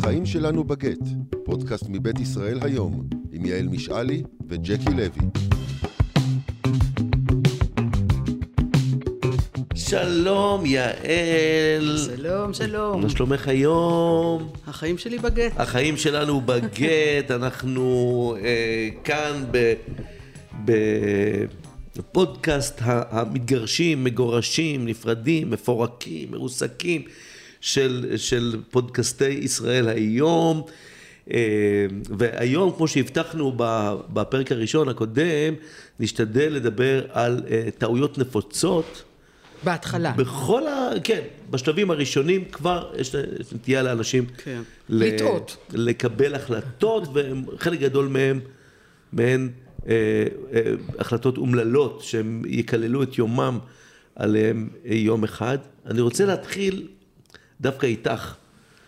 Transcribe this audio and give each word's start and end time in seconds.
החיים 0.00 0.26
שלנו 0.26 0.64
בגט, 0.64 0.98
פודקאסט 1.44 1.84
מבית 1.88 2.20
ישראל 2.20 2.58
היום, 2.62 3.08
עם 3.32 3.46
יעל 3.46 3.68
משעלי 3.68 4.22
וג'קי 4.48 4.90
לוי. 4.90 5.28
שלום, 9.74 10.66
יעל. 10.66 11.98
שלום, 12.06 12.52
שלום. 12.54 13.02
מה 13.02 13.08
שלומך 13.08 13.48
היום? 13.48 14.52
החיים 14.66 14.98
שלי 14.98 15.18
בגט. 15.18 15.52
החיים 15.56 15.96
שלנו 15.96 16.40
בגט, 16.40 17.30
אנחנו 17.38 18.36
אה, 18.42 18.88
כאן 19.04 19.44
ב... 19.50 19.74
בפודקאסט 21.96 22.80
המתגרשים, 22.84 24.04
מגורשים, 24.04 24.86
נפרדים, 24.86 25.50
מפורקים, 25.50 26.30
מרוסקים 26.30 27.02
של, 27.60 28.12
של 28.16 28.56
פודקאסטי 28.70 29.28
ישראל 29.28 29.88
היום. 29.88 30.62
אה, 31.32 31.86
והיום, 32.18 32.72
כמו 32.76 32.88
שהבטחנו 32.88 33.52
בפרק 34.12 34.52
הראשון 34.52 34.88
הקודם, 34.88 35.54
נשתדל 36.00 36.52
לדבר 36.52 37.04
על 37.12 37.42
אה, 37.50 37.68
טעויות 37.78 38.18
נפוצות. 38.18 39.02
בהתחלה. 39.64 40.12
בכל 40.12 40.66
ה... 40.66 40.90
כן, 41.04 41.20
בשלבים 41.50 41.90
הראשונים 41.90 42.44
כבר 42.44 42.92
יש 42.98 43.14
נטייה 43.54 43.82
לאנשים... 43.82 44.26
כן. 44.44 44.62
לטעות. 44.88 45.56
לקבל 45.72 46.34
החלטות, 46.34 47.08
וחלק 47.14 47.80
גדול 47.80 48.08
מהם, 48.08 48.40
מהן 49.12 49.48
אה, 49.88 49.92
אה, 50.52 50.60
החלטות 50.98 51.38
אומללות, 51.38 52.02
שהם 52.02 52.42
יכללו 52.46 53.02
את 53.02 53.18
יומם 53.18 53.58
עליהם 54.16 54.68
יום 54.84 55.24
אחד. 55.24 55.58
אני 55.86 56.00
רוצה 56.00 56.24
להתחיל 56.24 56.86
דווקא 57.60 57.86
איתך. 57.86 58.34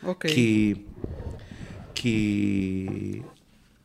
אוקיי. 0.02 0.34
כי... 0.34 0.74
כי 1.94 3.20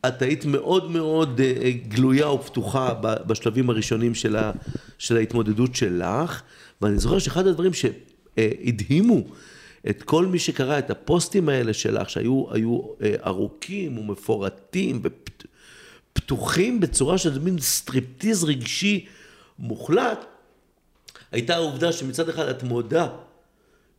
את 0.08 0.22
היית 0.22 0.46
מאוד 0.46 0.92
מאוד 0.92 1.42
אה, 1.42 1.72
גלויה 1.88 2.30
ופתוחה 2.30 2.94
בשלבים 3.02 3.70
הראשונים 3.70 4.16
של, 4.16 4.36
ה, 4.36 4.52
של 4.98 5.18
ההתמודדות 5.18 5.76
שלך, 5.76 6.42
ואני 6.82 6.98
זוכר 6.98 7.20
שאחד 7.20 7.48
הדברים 7.48 7.72
שהדהימו 7.74 9.24
את 9.90 10.04
כל 10.04 10.26
מי 10.26 10.40
שקרא 10.40 10.80
את 10.80 10.90
הפוסטים 10.90 11.50
האלה 11.50 11.74
שלך, 11.74 12.10
שהיו 12.10 12.46
אה, 12.52 13.16
ארוכים 13.26 13.98
ומפורטים 13.98 15.02
ופתוחים 15.04 16.80
בצורה 16.80 17.18
של 17.18 17.40
מין 17.40 17.60
סטריפטיז 17.60 18.44
רגשי 18.44 19.06
מוחלט, 19.60 20.26
הייתה 21.32 21.56
העובדה 21.56 21.92
שמצד 21.92 22.30
אחד 22.30 22.48
את 22.48 22.64
מודה 22.64 23.08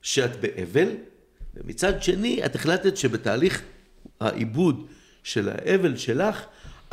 שאת 0.03 0.41
באבל, 0.41 0.89
ומצד 1.55 2.03
שני 2.03 2.45
את 2.45 2.55
החלטת 2.55 2.97
שבתהליך 2.97 3.63
העיבוד 4.21 4.87
של 5.23 5.49
האבל 5.49 5.97
שלך, 5.97 6.45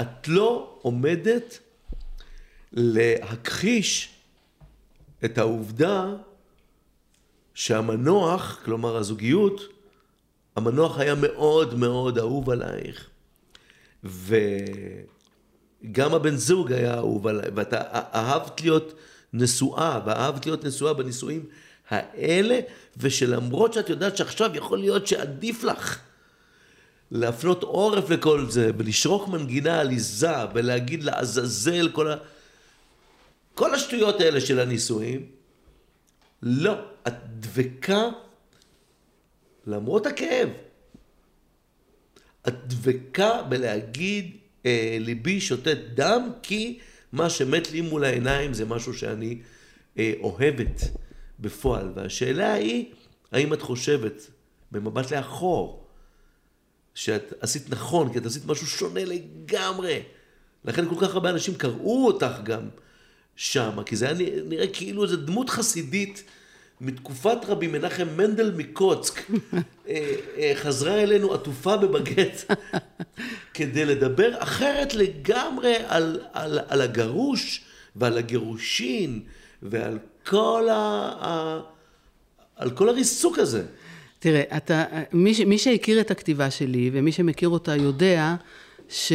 את 0.01 0.27
לא 0.27 0.79
עומדת 0.81 1.59
להכחיש 2.73 4.09
את 5.25 5.37
העובדה 5.37 6.05
שהמנוח, 7.53 8.61
כלומר 8.65 8.97
הזוגיות, 8.97 9.61
המנוח 10.55 10.99
היה 10.99 11.15
מאוד 11.15 11.73
מאוד 11.73 12.17
אהוב 12.17 12.49
עלייך. 12.49 13.09
וגם 14.03 14.43
הבן 16.13 16.35
זוג 16.35 16.71
היה 16.71 16.97
אהוב 16.97 17.27
עלייך, 17.27 17.49
ואתה 17.55 17.81
אהבת 18.15 18.61
להיות 18.61 18.93
נשואה, 19.33 19.99
ואהבת 20.05 20.45
להיות 20.45 20.65
נשואה 20.65 20.93
בנישואים 20.93 21.45
האלה, 21.89 22.59
ושלמרות 22.97 23.73
שאת 23.73 23.89
יודעת 23.89 24.17
שעכשיו 24.17 24.55
יכול 24.55 24.79
להיות 24.79 25.07
שעדיף 25.07 25.63
לך 25.63 25.99
להפנות 27.11 27.63
עורף 27.63 28.09
לכל 28.09 28.45
זה, 28.49 28.71
ולשרוק 28.77 29.27
מנגינה 29.27 29.79
עליזה, 29.79 30.35
ולהגיד 30.53 31.03
לעזאזל 31.03 31.89
כל 31.91 32.11
ה... 32.11 32.15
כל 33.53 33.75
השטויות 33.75 34.21
האלה 34.21 34.41
של 34.41 34.59
הנישואים, 34.59 35.25
לא, 36.43 36.75
את 37.07 37.13
דבקה 37.39 38.03
למרות 39.67 40.05
הכאב. 40.05 40.49
את 42.47 42.67
דבקה 42.67 43.41
בלהגיד, 43.41 44.37
אה, 44.65 44.97
ליבי 44.99 45.41
שותת 45.41 45.77
דם, 45.93 46.29
כי 46.43 46.79
מה 47.11 47.29
שמת 47.29 47.71
לי 47.71 47.81
מול 47.81 48.03
העיניים 48.03 48.53
זה 48.53 48.65
משהו 48.65 48.93
שאני 48.93 49.37
אה, 49.97 50.13
אוהבת 50.19 50.81
בפועל. 51.39 51.91
והשאלה 51.95 52.53
היא, 52.53 52.85
האם 53.31 53.53
את 53.53 53.61
חושבת, 53.61 54.29
במבט 54.71 55.11
לאחור, 55.11 55.85
שאת 56.93 57.33
עשית 57.39 57.69
נכון, 57.69 58.13
כי 58.13 58.17
את 58.17 58.25
עשית 58.25 58.45
משהו 58.45 58.67
שונה 58.67 59.05
לגמרי. 59.05 60.01
לכן 60.65 60.89
כל 60.89 60.95
כך 61.01 61.13
הרבה 61.13 61.29
אנשים 61.29 61.55
קראו 61.55 62.07
אותך 62.07 62.31
גם 62.43 62.69
שמה, 63.35 63.83
כי 63.83 63.95
זה 63.95 64.05
היה 64.09 64.43
נראה 64.45 64.67
כאילו 64.67 65.03
איזו 65.03 65.17
דמות 65.17 65.49
חסידית 65.49 66.23
מתקופת 66.81 67.37
רבי 67.47 67.67
מנחם 67.67 68.07
מנדל 68.17 68.51
מקוצק, 68.57 69.21
אה, 69.87 70.15
אה, 70.37 70.51
חזרה 70.55 71.03
אלינו 71.03 71.33
עטופה 71.33 71.77
בבגט, 71.77 72.51
כדי 73.53 73.85
לדבר 73.85 74.31
אחרת 74.37 74.93
לגמרי 74.93 75.75
על, 75.87 76.19
על, 76.33 76.59
על 76.67 76.81
הגרוש 76.81 77.61
ועל 77.95 78.17
הגירושין 78.17 79.23
ועל 79.61 79.99
כל, 80.27 80.67
ה, 80.71 80.75
ה, 81.21 81.59
על 82.55 82.71
כל 82.71 82.89
הריסוק 82.89 83.39
הזה. 83.39 83.63
תראה, 84.19 84.43
אתה, 84.57 84.83
מי, 85.13 85.33
מי 85.45 85.57
שהכיר 85.57 86.01
את 86.01 86.11
הכתיבה 86.11 86.51
שלי 86.51 86.89
ומי 86.93 87.11
שמכיר 87.11 87.49
אותה 87.49 87.75
יודע 87.75 88.35
ש, 88.89 89.13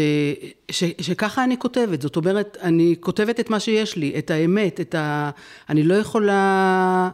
ש, 0.71 0.84
שככה 1.00 1.44
אני 1.44 1.59
כותבת, 1.59 2.03
זאת 2.03 2.16
אומרת, 2.16 2.56
אני 2.62 2.94
כותבת 3.00 3.41
את 3.41 3.50
מה 3.50 3.60
שיש 3.60 3.97
לי, 3.97 4.12
את 4.19 4.31
האמת, 4.31 4.81
את 4.81 4.94
ה... 4.94 5.31
אני 5.69 5.82
לא 5.82 5.94
יכולה... 5.94 7.10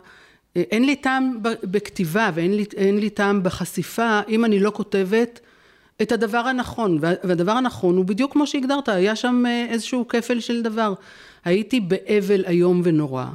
אין 0.57 0.85
לי 0.85 0.97
טעם 0.97 1.39
בכתיבה 1.43 2.31
ואין 2.35 2.57
לי, 2.57 2.65
לי 2.79 3.11
טעם 3.11 3.43
בחשיפה 3.43 4.21
אם 4.29 4.45
אני 4.45 4.61
לא 4.61 4.73
כותבת 4.75 5.41
את 6.03 6.13
הדבר 6.13 6.39
הנכון, 6.39 6.99
והדבר 7.01 7.53
הנכון 7.53 7.97
הוא 7.97 8.05
בדיוק 8.05 8.33
כמו 8.33 8.47
שהגדרת, 8.47 8.89
היה 8.89 9.17
שם 9.17 9.45
אה, 9.47 9.67
איזשהו 9.71 10.09
כפל 10.09 10.41
של 10.41 10.63
דבר. 10.63 10.95
הייתי 11.45 11.81
באבל 11.81 12.45
איום 12.45 12.81
ונורא, 12.85 13.27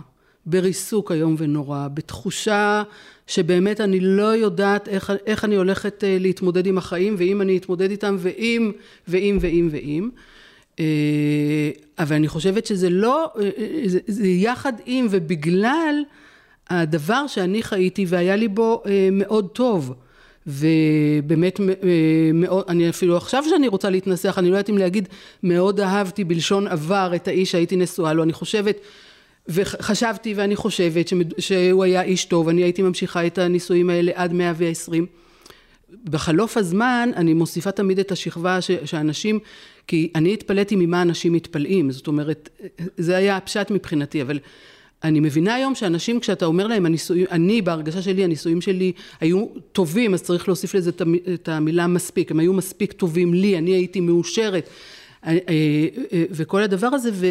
בריסוק 0.46 1.12
איום 1.12 1.36
ונורא, 1.38 1.88
בתחושה 1.94 2.84
שבאמת 3.28 3.82
אני 3.82 4.00
לא 4.00 4.36
יודעת 4.36 4.88
איך, 4.88 5.12
איך 5.26 5.46
אני 5.46 5.56
הולכת 5.56 6.04
אה, 6.04 6.18
להתמודד 6.20 6.68
עם 6.68 6.78
החיים, 6.78 7.16
ואם 7.18 7.42
אני 7.42 7.58
אתמודד 7.58 7.92
איתם, 7.92 8.16
ואם, 8.20 8.72
ואם, 9.08 9.38
ואם, 9.42 9.70
ואם. 9.72 10.10
אה, 10.80 10.86
אבל 12.00 12.16
אני 12.16 12.28
חושבת 12.28 12.66
שזה 12.66 12.90
לא, 12.90 13.32
אה, 13.42 13.50
זה, 13.86 14.00
זה 14.08 14.28
יחד 14.28 14.74
עם 14.86 15.08
ובגלל 15.10 15.96
הדבר 16.70 17.28
שאני 17.28 17.64
חייתי 17.64 18.06
והיה 18.08 18.36
לי 18.36 18.48
בו 18.48 18.84
מאוד 19.12 19.48
טוב. 19.54 19.94
ובאמת 20.48 21.60
מאוד, 22.34 22.66
אני 22.68 22.90
אפילו 22.90 23.18
עכשיו 23.18 23.44
שאני 23.50 23.68
רוצה 23.68 23.90
להתנסח, 23.90 24.36
אני 24.38 24.50
לא 24.50 24.54
יודעת 24.54 24.70
אם 24.70 24.78
להגיד 24.78 25.08
מאוד 25.44 25.80
אהבתי 25.80 26.24
בלשון 26.24 26.68
עבר 26.68 27.12
את 27.16 27.28
האיש 27.28 27.52
שהייתי 27.52 27.76
נשואה 27.76 28.14
לו, 28.14 28.24
אני 28.24 28.34
חושבת 28.34 28.78
וחשבתי 29.48 30.34
ואני 30.34 30.56
חושבת 30.56 31.14
שהוא 31.38 31.84
היה 31.84 32.02
איש 32.02 32.26
טוב, 32.26 32.50
אני 32.50 32.64
הייתי 32.64 32.82
ממשיכה 32.82 33.28
את 33.28 33.38
הנישואים 33.38 33.90
האלה 33.90 34.12
עד 34.16 34.34
מאה 34.34 34.54
ועשרים. 34.56 35.06
בחלוף 36.04 36.58
הזמן 36.58 37.10
אני 37.16 37.34
מוסיפה 37.34 37.72
תמיד 37.72 38.00
את 38.00 38.12
השכבה 38.12 38.62
ש, 38.62 38.72
שאנשים, 38.86 39.40
כי 39.88 40.12
אני 40.16 40.34
התפלאתי 40.34 40.76
ממה 40.76 41.02
אנשים 41.02 41.34
מתפלאים, 41.34 41.92
זאת 41.92 42.08
אומרת, 42.08 42.50
זה 42.98 43.18
היה 43.18 43.38
הפשט 43.38 43.72
מבחינתי, 43.72 44.22
אבל 44.22 44.40
אני 45.04 45.20
מבינה 45.20 45.56
היום 45.56 45.76
שאנשים 45.76 46.20
כשאתה 46.20 46.46
אומר 46.46 46.68
להם 46.68 46.86
הנישואים, 46.86 47.26
אני 47.32 47.62
בהרגשה 47.62 48.02
שלי 48.02 48.24
הנישואים 48.24 48.62
שלי 48.62 48.92
היו 49.20 49.46
טובים 49.72 50.14
אז 50.14 50.22
צריך 50.24 50.48
להוסיף 50.48 50.76
לזה 50.76 50.92
את 51.34 51.50
המילה 51.50 51.88
מספיק, 51.88 52.32
הם 52.32 52.40
היו 52.40 52.54
מספיק 52.54 52.92
טובים 52.92 53.34
לי, 53.34 53.58
אני 53.58 53.72
הייתי 53.72 54.00
מאושרת. 54.00 54.70
אה, 55.26 55.32
אה, 55.32 55.38
אה, 56.14 56.24
וכל 56.32 56.64
הדבר 56.64 56.88
הזה 56.88 57.10
ו... 57.14 57.28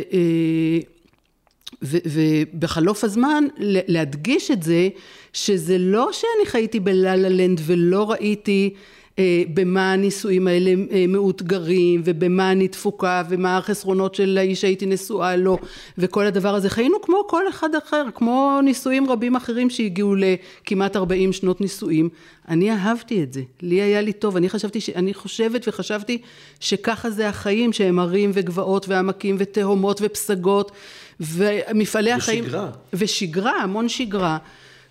ובחלוף 1.82 3.05
הזמן 3.05 3.44
להדגיש 3.88 4.50
את 4.50 4.62
זה 4.62 4.88
שזה 5.32 5.79
לא 5.79 6.09
שאני 6.12 6.47
חייתי 6.47 6.81
בלה 6.81 7.17
לה 7.17 7.29
לנד 7.29 7.61
ולא 7.67 8.11
ראיתי 8.11 8.75
אה, 9.21 9.43
במה 9.55 9.93
הנישואים 9.93 10.47
האלה 10.47 10.71
אה, 10.91 11.05
מאותגרים 11.09 12.03
ובמה 12.05 12.53
אני 12.53 12.69
תפוקה 12.69 13.23
ומה 13.29 13.56
החסרונות 13.56 14.15
של 14.15 14.38
האיש 14.41 14.61
שהייתי 14.61 14.87
נשואה 14.87 15.37
לו 15.37 15.59
וכל 15.99 16.27
הדבר 16.27 16.55
הזה. 16.55 16.71
חיינו 16.71 16.97
כמו 17.03 17.25
כל 17.29 17.49
אחד 17.49 17.75
אחר 17.75 18.05
כמו 18.15 18.61
נישואים 18.62 19.11
רבים 19.11 19.37
אחרים 19.37 19.71
שהגיעו 19.71 20.15
לכמעט 20.15 20.97
40 20.97 21.32
שנות 21.32 21.61
נישואים. 21.61 22.09
אני 22.49 22.71
אהבתי 22.71 23.23
את 23.23 23.32
זה. 23.32 23.43
לי 23.62 23.82
היה 23.82 24.00
לי 24.00 24.12
טוב. 24.12 24.37
אני 24.37 24.49
חשבתי 24.49 24.79
אני 24.94 25.15
חושבת 25.15 25.69
וחשבתי 25.69 26.19
שככה 26.61 27.11
זה 27.11 27.29
החיים 27.29 27.73
שהם 27.73 27.99
הרים 27.99 28.31
וגבעות 28.35 28.88
ועמקים 28.88 29.37
ותהומות 29.38 30.00
ופסגות 30.03 30.73
ומפעלי 31.20 32.12
החיים... 32.12 32.44
ושגרה. 32.44 32.70
ושגרה, 32.93 33.62
המון 33.62 33.88
שגרה. 33.88 34.38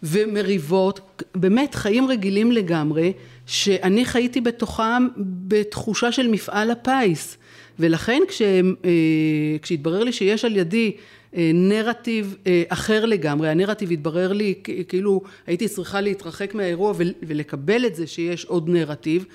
ומריבות, 0.04 1.24
באמת 1.36 1.76
חיים 1.76 2.08
רגילים 2.08 2.52
לגמרי, 2.52 3.14
שאני 3.46 4.06
חייתי 4.06 4.42
בתוכם 4.42 5.08
בתחושה 5.18 6.12
של 6.12 6.28
מפעל 6.28 6.72
הפיס. 6.72 7.38
ולכן 7.80 8.22
כש, 8.28 8.42
אה, 8.42 8.62
כשהתברר 9.62 10.04
לי 10.04 10.12
שיש 10.12 10.46
על 10.46 10.56
ידי 10.56 10.92
אה, 11.36 11.52
נרטיב 11.54 12.36
אה, 12.48 12.64
אחר 12.70 13.06
לגמרי, 13.06 13.50
הנרטיב 13.50 13.92
התברר 13.92 14.34
לי 14.34 14.54
כאילו 14.88 15.22
הייתי 15.48 15.68
צריכה 15.68 16.02
להתרחק 16.02 16.56
מהאירוע 16.56 16.94
ולקבל 16.98 17.86
את 17.86 17.96
זה 17.96 18.08
שיש 18.08 18.46
עוד 18.46 18.70
נרטיב, 18.70 19.26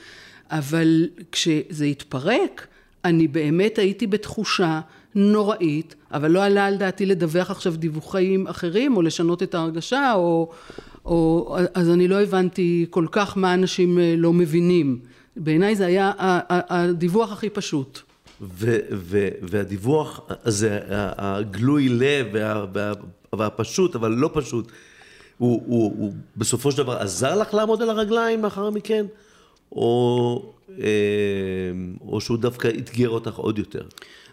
אבל 0.51 1.09
כשזה 1.33 1.85
התפרק, 1.85 2.67
אני 3.05 3.29
באמת 3.29 3.79
הייתי 3.79 4.07
בתחושה 4.07 4.81
נוראית, 5.15 5.95
אבל 6.13 6.31
לא 6.31 6.45
עלה 6.45 6.67
על 6.67 6.77
דעתי 6.77 7.07
לדווח 7.07 7.51
עכשיו 7.51 7.77
דיווחים 7.77 8.47
אחרים 8.47 8.97
או 8.97 9.03
לשנות 9.03 9.43
את 9.43 9.55
ההרגשה 9.55 10.13
או, 10.15 10.51
או 11.05 11.57
אז 11.75 11.91
אני 11.91 12.09
לא 12.09 12.23
הבנתי 12.23 12.87
כל 12.91 13.07
כך 13.11 13.37
מה 13.37 13.55
אנשים 13.55 13.99
לא 14.17 14.33
מבינים. 14.33 14.99
בעיניי 15.37 15.77
זה 15.77 15.87
היה 15.87 16.13
הדיווח 16.49 17.33
הכי 17.33 17.51
פשוט. 17.51 18.01
ו, 18.41 18.79
ו, 18.93 19.29
והדיווח 19.43 20.21
הזה, 20.45 20.81
הגלוי 20.89 21.89
לב 21.89 22.27
וה, 22.33 22.67
וה, 22.73 22.93
והפשוט, 23.33 23.97
אבל 23.97 24.13
לא 24.13 24.31
פשוט, 24.35 24.73
הוא, 25.39 25.63
הוא, 25.67 25.95
הוא 25.99 26.13
בסופו 26.37 26.73
של 26.73 26.79
דבר 26.79 26.97
עזר 26.97 27.41
לך 27.41 27.55
לעמוד 27.55 27.83
על 27.83 27.91
הרגליים 27.91 28.45
לאחר 28.45 28.71
מכן, 28.71 29.07
או, 29.73 30.53
אה, 30.81 30.87
או 32.09 32.21
שהוא 32.21 32.39
דווקא 32.39 32.69
אתגר 32.69 33.09
אותך 33.09 33.35
עוד 33.35 33.59
יותר? 33.59 33.83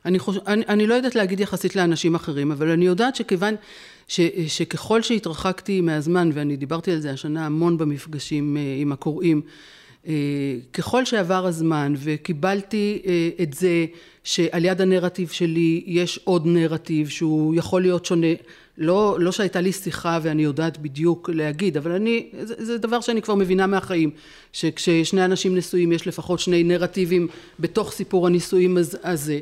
אני, 0.06 0.20
חוש... 0.20 0.38
אני, 0.48 0.64
אני 0.70 0.88
לא 0.88 0.94
יודעת 0.94 1.16
להגיד 1.16 1.40
יחסית 1.40 1.76
לאנשים 1.76 2.16
אחרים, 2.16 2.52
אבל 2.52 2.70
אני 2.70 2.86
יודעת 2.86 3.16
שכיוון 3.16 3.56
ש, 4.08 4.20
שככל 4.48 5.02
שהתרחקתי 5.02 5.82
מהזמן, 5.82 6.30
ואני 6.34 6.56
דיברתי 6.58 6.92
על 6.92 7.00
זה 7.00 7.12
השנה 7.12 7.46
המון 7.46 7.78
במפגשים 7.78 8.58
אה, 8.58 8.76
עם 8.78 8.92
הקוראים, 8.92 9.42
אה, 10.08 10.14
ככל 10.74 11.06
שעבר 11.06 11.46
הזמן 11.46 11.94
וקיבלתי 11.98 13.02
אה, 13.06 13.30
את 13.44 13.54
זה 13.54 13.86
שעל 14.24 14.66
יד 14.66 14.82
הנרטיב 14.82 15.30
שלי 15.30 15.84
יש 15.86 16.20
עוד 16.24 16.48
נרטיב 16.48 17.10
שהוא 17.10 17.56
יכול 17.56 17.82
להיות 17.82 18.06
שונה, 18.06 18.28
לא, 18.78 19.18
לא 19.20 19.32
שהייתה 19.32 19.62
לי 19.62 19.72
שיחה 19.72 20.20
ואני 20.22 20.44
יודעת 20.44 20.78
בדיוק 20.78 21.30
להגיד, 21.34 21.78
אבל 21.78 21.92
אני, 21.92 22.30
זה, 22.42 22.66
זה 22.66 22.78
דבר 22.78 23.02
שאני 23.02 23.22
כבר 23.22 23.36
מבינה 23.36 23.68
מהחיים, 23.68 24.10
שכששני 24.54 25.26
אנשים 25.26 25.58
נשואים 25.58 25.92
יש 25.92 26.08
לפחות 26.08 26.40
שני 26.40 26.64
נרטיבים 26.64 27.28
בתוך 27.60 27.92
סיפור 27.92 28.28
הנישואים 28.28 28.78
הזה. 29.04 29.40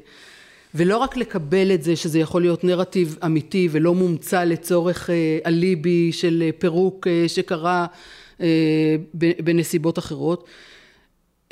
ולא 0.75 0.97
רק 0.97 1.17
לקבל 1.17 1.71
את 1.73 1.83
זה 1.83 1.95
שזה 1.95 2.19
יכול 2.19 2.41
להיות 2.41 2.63
נרטיב 2.63 3.17
אמיתי 3.25 3.67
ולא 3.71 3.95
מומצא 3.95 4.43
לצורך 4.43 5.09
אה, 5.09 5.39
אליבי 5.45 6.11
של 6.11 6.43
פירוק 6.59 7.07
שקרה 7.27 7.85
אה, 8.41 8.95
בנסיבות 9.13 9.99
אחרות. 9.99 10.47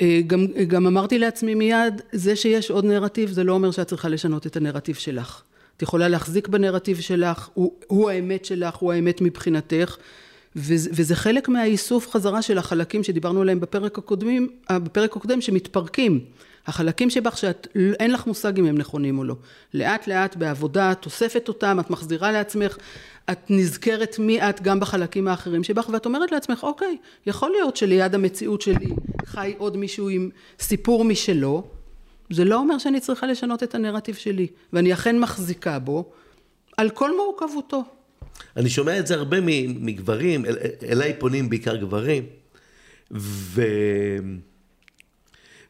אה, 0.00 0.20
גם, 0.26 0.46
גם 0.66 0.86
אמרתי 0.86 1.18
לעצמי 1.18 1.54
מיד, 1.54 2.02
זה 2.12 2.36
שיש 2.36 2.70
עוד 2.70 2.84
נרטיב 2.84 3.30
זה 3.30 3.44
לא 3.44 3.52
אומר 3.52 3.70
שאת 3.70 3.86
צריכה 3.86 4.08
לשנות 4.08 4.46
את 4.46 4.56
הנרטיב 4.56 4.96
שלך. 4.96 5.42
את 5.76 5.82
יכולה 5.82 6.08
להחזיק 6.08 6.48
בנרטיב 6.48 7.00
שלך, 7.00 7.48
הוא, 7.54 7.72
הוא 7.86 8.10
האמת 8.10 8.44
שלך, 8.44 8.74
הוא 8.74 8.92
האמת 8.92 9.20
מבחינתך, 9.20 9.96
וזה, 10.58 10.90
וזה 10.92 11.16
חלק 11.16 11.48
מהאיסוף 11.48 12.10
חזרה 12.10 12.42
של 12.42 12.58
החלקים 12.58 13.04
שדיברנו 13.04 13.40
עליהם 13.40 13.60
בפרק 13.60 13.98
הקודמים, 13.98 14.48
אה, 14.70 14.78
בפרק 14.78 15.16
הקודם 15.16 15.40
שמתפרקים. 15.40 16.20
החלקים 16.66 17.10
שבך 17.10 17.38
שאין 17.38 18.10
לך 18.10 18.26
מושג 18.26 18.58
אם 18.58 18.66
הם 18.66 18.78
נכונים 18.78 19.18
או 19.18 19.24
לא. 19.24 19.34
לאט 19.74 20.06
לאט 20.06 20.36
בעבודה 20.36 20.92
את 20.92 21.04
אוספת 21.06 21.48
אותם, 21.48 21.80
את 21.80 21.90
מחזירה 21.90 22.32
לעצמך, 22.32 22.76
את 23.32 23.38
נזכרת 23.50 24.18
מי 24.18 24.40
את 24.40 24.62
גם 24.62 24.80
בחלקים 24.80 25.28
האחרים 25.28 25.64
שבך 25.64 25.88
ואת 25.92 26.06
אומרת 26.06 26.32
לעצמך 26.32 26.62
אוקיי, 26.62 26.96
יכול 27.26 27.50
להיות 27.50 27.76
שליד 27.76 28.14
המציאות 28.14 28.60
שלי 28.60 28.88
חי 29.26 29.54
עוד 29.58 29.76
מישהו 29.76 30.08
עם 30.08 30.30
סיפור 30.60 31.04
משלו, 31.04 31.62
זה 32.30 32.44
לא 32.44 32.56
אומר 32.56 32.78
שאני 32.78 33.00
צריכה 33.00 33.26
לשנות 33.26 33.62
את 33.62 33.74
הנרטיב 33.74 34.14
שלי 34.14 34.46
ואני 34.72 34.92
אכן 34.92 35.18
מחזיקה 35.18 35.78
בו 35.78 36.10
על 36.76 36.90
כל 36.90 37.16
מורכבותו. 37.16 37.82
אני 38.56 38.70
שומע 38.70 38.98
את 38.98 39.06
זה 39.06 39.14
הרבה 39.14 39.40
מגברים, 39.66 40.46
אל, 40.46 40.56
אליי 40.88 41.14
פונים 41.18 41.48
בעיקר 41.50 41.76
גברים 41.76 42.26
ו... 43.12 43.62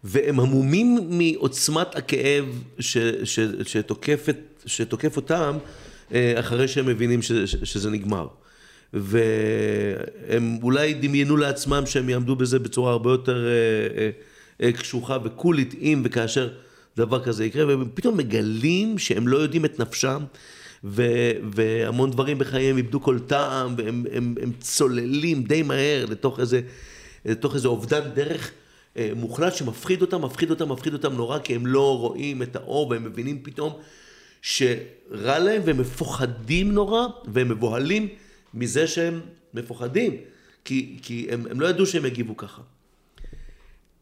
והם 0.05 0.41
המומים 0.41 0.99
מעוצמת 1.11 1.95
הכאב 1.97 2.63
ש, 2.79 2.99
ש, 3.25 3.41
שתוקפת, 3.65 4.37
שתוקף 4.67 5.17
אותם 5.17 5.59
אה, 6.15 6.41
אחרי 6.41 6.69
שהם 6.69 6.87
מבינים 6.87 7.23
ש, 7.23 7.33
ש, 7.33 7.57
שזה 7.65 7.91
נגמר. 7.91 8.27
והם 8.93 10.59
אולי 10.63 10.95
דמיינו 10.95 11.37
לעצמם 11.37 11.83
שהם 11.87 12.09
יעמדו 12.09 12.37
בזה 12.37 12.59
בצורה 12.59 12.93
הרבה 12.93 13.11
יותר 13.11 13.47
אה, 13.47 14.11
אה, 14.67 14.73
קשוחה 14.73 15.19
וקולית 15.25 15.75
אם 15.81 16.03
וכאשר 16.05 16.49
דבר 16.97 17.25
כזה 17.25 17.45
יקרה, 17.45 17.67
והם 17.67 17.89
פתאום 17.95 18.17
מגלים 18.17 18.99
שהם 18.99 19.29
לא 19.29 19.37
יודעים 19.37 19.65
את 19.65 19.81
נפשם. 19.81 20.23
ו, 20.85 21.03
והמון 21.53 22.11
דברים 22.11 22.39
בחייהם 22.39 22.77
איבדו 22.77 23.01
כל 23.01 23.19
טעם, 23.19 23.75
והם 23.79 24.05
הם, 24.13 24.35
הם 24.43 24.53
צוללים 24.61 25.43
די 25.43 25.63
מהר 25.63 26.07
לתוך 26.07 26.41
איזה, 26.41 26.61
לתוך 27.25 27.55
איזה 27.55 27.69
אובדן 27.69 28.01
דרך 28.15 28.53
אה, 28.97 29.11
מוחלט 29.17 29.55
שמפחיד 29.55 30.03
אותם, 30.03 30.25
מפחיד 30.25 30.51
אותם, 30.51 30.73
מפחיד 30.73 30.93
אותם 30.93 31.13
נורא, 31.13 31.39
כי 31.39 31.55
הם 31.55 31.67
לא 31.67 31.99
רואים 31.99 32.43
את 32.43 32.57
האור 32.57 32.89
והם 32.89 33.05
מבינים 33.05 33.43
פתאום 33.43 33.73
שרע 34.43 35.39
להם 35.39 35.63
והם 35.65 35.79
מפוחדים 35.79 36.73
נורא 36.73 37.07
והם 37.25 37.49
מבוהלים 37.49 38.09
מזה 38.55 38.87
שהם 38.87 39.21
מפוחדים, 39.55 40.17
כי, 40.65 40.99
כי 41.03 41.27
הם, 41.31 41.47
הם 41.51 41.61
לא 41.61 41.67
ידעו 41.67 41.87
שהם 41.87 42.07
יגיבו 42.07 42.37
ככה. 42.37 42.63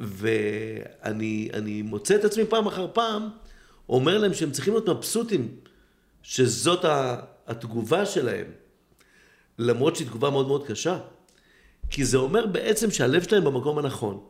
ואני 0.01 1.83
מוצא 1.85 2.15
את 2.15 2.25
עצמי 2.25 2.45
פעם 2.49 2.67
אחר 2.67 2.87
פעם 2.93 3.29
אומר 3.89 4.19
להם 4.19 4.35
שהם 4.35 4.51
צריכים 4.51 4.73
להיות 4.75 4.89
מבסוטים 4.89 5.49
שזאת 6.29 6.85
התגובה 7.47 8.07
שלהם, 8.07 8.47
למרות 9.59 9.97
שהיא 9.97 10.07
תגובה 10.07 10.31
מאוד 10.31 10.47
מאוד 10.47 10.67
קשה. 10.67 10.99
כי 11.91 12.05
זה 12.05 12.17
אומר 12.17 12.47
בעצם 12.47 12.91
שהלב 12.91 13.23
שלהם 13.23 13.45
במקום 13.45 13.79
הנכון. 13.79 14.25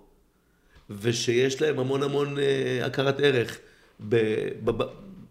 ושיש 0.90 1.62
להם 1.62 1.78
המון 1.78 2.02
המון 2.02 2.38
אה, 2.38 2.87
הכרת 2.87 3.20
ערך 3.20 3.58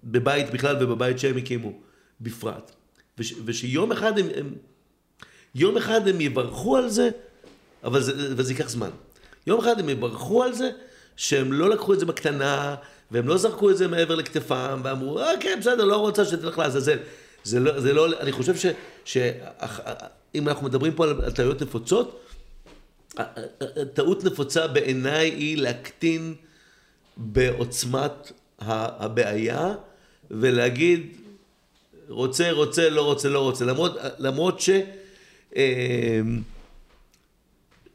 בבית 0.03 0.50
בכלל 0.50 0.83
ובבית 0.83 1.19
שהם 1.19 1.38
הקימו 1.38 1.73
בפרט. 2.21 2.71
וש, 3.18 3.33
ושיום 3.45 3.91
אחד 3.91 4.19
הם, 4.19 4.27
הם, 4.35 4.56
יום 5.56 5.77
אחד 5.77 6.07
הם 6.07 6.21
יברכו 6.21 6.77
על 6.77 6.89
זה, 6.89 7.09
אבל 7.83 8.01
זה, 8.01 8.33
אבל 8.33 8.44
זה 8.44 8.53
ייקח 8.53 8.69
זמן. 8.69 8.89
יום 9.47 9.59
אחד 9.59 9.79
הם 9.79 9.89
יברכו 9.89 10.44
על 10.44 10.54
זה 10.54 10.69
שהם 11.16 11.54
לא 11.54 11.69
לקחו 11.69 11.94
את 11.94 11.99
זה 11.99 12.06
בקטנה, 12.06 12.75
והם 13.12 13.28
לא 13.28 13.38
זרקו 13.38 13.69
את 13.69 13.78
זה 13.78 13.88
מעבר 13.88 14.16
לכתפם, 14.16 14.81
ואמרו, 14.83 15.19
אה 15.19 15.31
כן, 15.40 15.57
בסדר, 15.59 15.85
לא 15.85 15.97
רוצה 15.97 16.26
שתלך 16.26 16.57
לעזאזל. 16.57 16.97
זה 17.44 17.59
לא, 17.59 17.80
זה 17.80 17.94
לא, 17.94 18.19
אני 18.19 18.31
חושב 18.31 18.56
ש, 18.56 18.66
שאם 19.06 20.47
אנחנו 20.47 20.66
מדברים 20.66 20.94
פה 20.94 21.06
על 21.06 21.31
טעויות 21.31 21.62
נפוצות, 21.62 22.21
טעות 23.94 24.24
נפוצה 24.24 24.68
בעיניי 24.68 25.30
היא 25.30 25.57
להקטין 25.57 26.35
בעוצמת 27.18 28.31
הבעיה 28.59 29.74
ולהגיד 30.31 31.18
רוצה, 32.09 32.52
רוצה, 32.52 32.90
לא 32.90 33.02
רוצה, 33.02 33.30
לא 33.30 33.40
רוצה, 33.40 33.66
למרות, 33.66 33.97
למרות 34.19 34.59
ש... 34.59 34.69
אמ, 35.56 36.42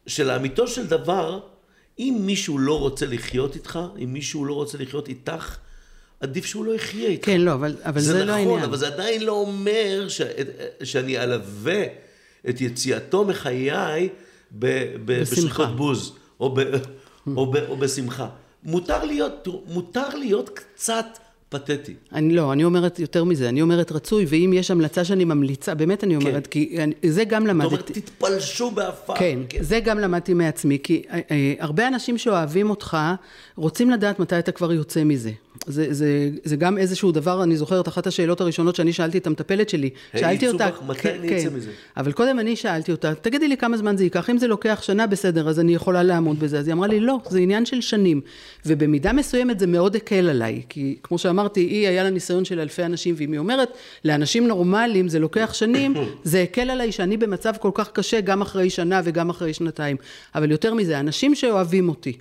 שלאמיתו 0.07 0.69
של 0.69 0.87
דבר, 0.87 1.41
אם 2.01 2.17
מישהו 2.21 2.59
לא 2.59 2.79
רוצה 2.79 3.07
לחיות 3.07 3.55
איתך, 3.55 3.79
אם 4.05 4.13
מישהו 4.13 4.45
לא 4.45 4.55
רוצה 4.55 4.79
לחיות 4.79 5.09
איתך, 5.09 5.57
עדיף 6.21 6.45
שהוא 6.45 6.65
לא 6.65 6.75
יחיה 6.75 7.09
איתך. 7.09 7.27
כן, 7.27 7.41
לא, 7.41 7.53
אבל, 7.53 7.77
אבל 7.85 8.01
זה, 8.01 8.13
זה 8.13 8.19
לא 8.19 8.25
נכון, 8.25 8.35
העניין. 8.35 8.63
אבל 8.63 8.77
זה 8.77 8.87
עדיין 8.87 9.23
לא 9.23 9.33
אומר 9.33 10.09
ש, 10.09 10.21
שאני 10.83 11.19
אלווה 11.19 11.83
את 12.49 12.61
יציאתו 12.61 13.25
מחיי 13.25 14.09
בשריקות 15.05 15.77
בוז, 15.77 16.13
או, 16.41 16.55
ב, 16.55 16.61
או, 17.37 17.53
ב, 17.53 17.57
או 17.57 17.77
בשמחה. 17.77 18.29
מותר 18.65 19.05
להיות, 19.05 19.49
מותר 19.67 20.17
להיות 20.17 20.49
קצת 20.49 21.07
פתטי. 21.51 21.95
אני 22.13 22.35
לא, 22.35 22.53
אני 22.53 22.65
אומרת 22.65 22.99
יותר 22.99 23.25
מזה, 23.25 23.49
אני 23.49 23.63
אומרת 23.63 23.93
רצוי, 23.93 24.27
ואם 24.29 24.53
יש 24.55 24.71
המלצה 24.71 25.05
שאני 25.05 25.25
ממליצה, 25.25 25.75
באמת 25.75 26.05
אני 26.05 26.17
אומרת, 26.17 26.47
כן. 26.47 26.51
כי 26.51 26.83
אני, 26.83 26.95
זה 27.03 27.25
גם 27.25 27.47
למדתי. 27.47 27.71
זאת 27.71 27.89
אומרת, 27.89 27.99
תתפלשו 27.99 28.71
באפר. 28.71 29.15
כן, 29.17 29.39
כן, 29.49 29.63
זה 29.63 29.81
גם 29.81 29.99
למדתי 29.99 30.35
מעצמי, 30.35 30.79
כי 30.83 31.03
אה, 31.11 31.21
אה, 31.31 31.55
הרבה 31.59 31.89
אנשים 31.89 32.19
שאוהבים 32.19 32.71
אותך, 32.71 32.97
רוצים 33.57 33.91
לדעת 33.91 34.19
מתי 34.19 34.39
אתה 34.39 34.53
כבר 34.53 34.73
יוצא 34.73 35.05
מזה. 35.05 35.31
זה, 35.67 35.87
זה, 35.91 36.31
זה 36.45 36.57
גם 36.57 36.79
איזשהו 36.79 37.13
דבר, 37.13 37.43
אני 37.43 37.57
זוכרת, 37.57 37.89
אחת 37.89 38.07
השאלות 38.07 38.41
הראשונות 38.41 38.77
שאני 38.77 38.93
שאלתי 38.93 39.19
את 39.19 39.27
המטפלת 39.27 39.69
שלי. 39.69 39.91
שאלתי 40.13 40.27
האיצו 40.27 40.47
אותה... 40.47 40.71
בך, 40.71 40.83
מתי 40.87 41.01
כן, 41.01 41.17
אני 41.19 41.37
אצא 41.37 41.49
כן. 41.49 41.57
מזה? 41.57 41.71
אבל 41.97 42.13
קודם 42.13 42.39
אני 42.39 42.57
שאלתי 42.57 42.93
אותה, 42.93 43.15
תגידי 43.15 43.49
לי 43.49 43.57
כמה 43.57 43.77
זמן 43.77 43.97
זה 43.97 44.05
ייקח, 44.05 44.31
אם 44.31 44.39
זה 44.39 44.49
לוקח 44.49 44.83
שנה 44.83 45.07
בסדר, 45.07 45.49
אז 45.49 45.61
אני 45.61 45.75
יכולה 45.75 46.03
לעמוד 46.03 46.41
בזה. 46.41 46.59
אז 46.59 46.67
היא 46.67 46.73
אמרה 46.73 46.87
לי, 46.87 47.01
לא, 47.01 47.19
זה 47.29 47.39
עניין 47.39 47.67
של 47.67 47.81
שנים. 47.81 48.21
ובמידה 48.67 49.13
מסוימת 49.13 49.59
זה 49.59 49.67
מאוד 49.67 49.97
הקל 49.97 50.29
עליי, 50.29 50.63
כי 50.69 50.97
כמו 51.03 51.19
שאמרתי, 51.19 51.61
היא, 51.61 51.89
היה 51.89 52.03
לה 52.03 52.11
ניסיון 52.11 52.45
של 52.45 52.61
אלפי 52.61 52.85
אנשים, 52.85 53.15
ואם 53.19 53.33
היא 53.33 53.39
אומרת, 53.39 53.69
לאנשים 54.05 54.47
נורמליים 54.47 55.09
זה 55.09 55.19
לוקח 55.19 55.51
שנים, 55.55 55.95
זה 56.25 56.43
הקל 56.43 56.71
עליי 56.71 56.93
שאני 56.93 57.17
במצב 57.17 57.53
כל 57.61 57.71
כך 57.75 57.91
קשה, 57.91 58.21
גם 58.21 58.43
אחרי 58.43 58.71
שנה 58.71 59.01
וגם 59.05 59.31
אחרי 59.31 59.55
שנתיים. 59.55 59.97
אבל 60.35 60.51
יותר 60.51 60.75
מזה, 60.75 61.01
אנשים 61.01 61.35
שאוהבים 61.35 61.89
אותי, 61.89 62.13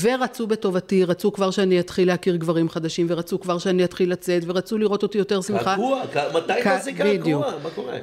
ורצו 0.00 0.46
בטובתי, 0.46 1.04
רצו 1.04 1.32
כבר 1.32 1.50
שאני 1.50 1.80
אתחיל 1.80 2.08
להכיר 2.08 2.36
גברים 2.36 2.68
חדשים, 2.74 3.06
ורצו 3.10 3.40
כבר 3.40 3.58
שאני 3.58 3.84
אתחיל 3.84 4.12
לצאת, 4.12 4.42
ורצו 4.46 4.78
לראות 4.78 5.02
אותי 5.02 5.18
יותר 5.18 5.40
שמחה. 5.40 5.64
קעקוע, 5.64 6.02
קע- 6.12 6.28
מתי 6.36 6.52
תעשי. 6.64 6.92
קעקוע? 6.92 7.52
מה 7.62 7.70
קורה? 7.74 7.98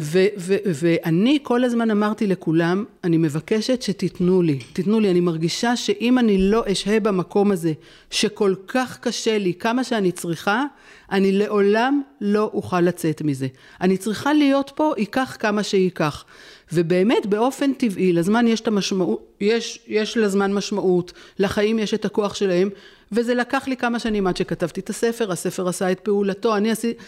ואני 0.74 1.40
כל 1.44 1.64
הזמן 1.64 1.92
אמרתי 1.92 2.28
לכולם, 2.28 2.86
אני 3.04 3.18
מבקשת 3.18 3.82
שתיתנו 3.82 4.42
לי, 4.42 4.60
תיתנו 4.74 5.00
לי, 5.00 5.12
אני 5.12 5.20
מרגישה 5.20 5.76
שאם 5.76 6.20
אני 6.20 6.38
לא 6.38 6.64
אשהה 6.72 7.00
במקום 7.00 7.52
הזה, 7.52 7.74
שכל 8.10 8.54
כך 8.68 8.98
קשה 9.02 9.38
לי, 9.38 9.54
כמה 9.54 9.84
שאני 9.84 10.12
צריכה, 10.12 10.64
אני 11.12 11.32
לעולם 11.32 12.02
לא 12.22 12.50
אוכל 12.54 12.82
לצאת 12.82 13.22
מזה. 13.22 13.48
אני 13.82 13.98
צריכה 13.98 14.34
להיות 14.34 14.72
פה, 14.76 14.94
ייקח 14.98 15.38
כמה 15.40 15.64
שייקח. 15.64 16.26
ובאמת, 16.74 17.26
באופן 17.26 17.74
טבעי, 17.74 18.14
לזמן 18.14 18.48
יש 18.48 18.62
את 18.62 18.68
המשמעות, 18.68 19.26
יש, 19.42 19.80
יש 19.88 20.18
לזמן 20.18 20.54
משמעות, 20.54 21.14
לחיים 21.40 21.80
יש 21.80 21.94
את 21.94 22.06
הכוח 22.06 22.36
שלהם, 22.36 22.70
וזה 23.12 23.34
לקח 23.34 23.68
לי 23.68 23.78
כמה 23.78 24.00
שנים 24.00 24.28
עד 24.28 24.38
שכתבתי 24.38 24.80
את 24.80 24.90
הספר, 24.90 25.32
הספר 25.32 25.68
עשה 25.68 25.92
את 25.92 26.00
פעולתו, 26.00 26.58
אני 26.58 26.72
עשיתי... 26.72 27.04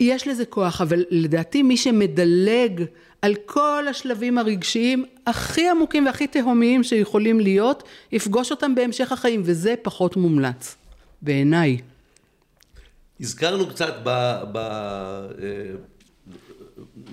יש 0.00 0.28
לזה 0.28 0.44
כוח, 0.44 0.80
אבל 0.80 1.04
לדעתי 1.10 1.62
מי 1.62 1.76
שמדלג 1.76 2.84
על 3.22 3.34
כל 3.46 3.84
השלבים 3.90 4.38
הרגשיים 4.38 5.04
הכי 5.26 5.68
עמוקים 5.68 6.06
והכי 6.06 6.26
תהומיים 6.26 6.84
שיכולים 6.84 7.40
להיות, 7.40 7.82
יפגוש 8.12 8.50
אותם 8.50 8.74
בהמשך 8.74 9.12
החיים, 9.12 9.42
וזה 9.44 9.74
פחות 9.82 10.16
מומלץ, 10.16 10.76
בעיניי. 11.22 11.78
הזכרנו 13.20 13.66
קצת 13.66 13.94
ב, 14.02 14.08
ב, 14.52 14.56
אה, 14.56 15.26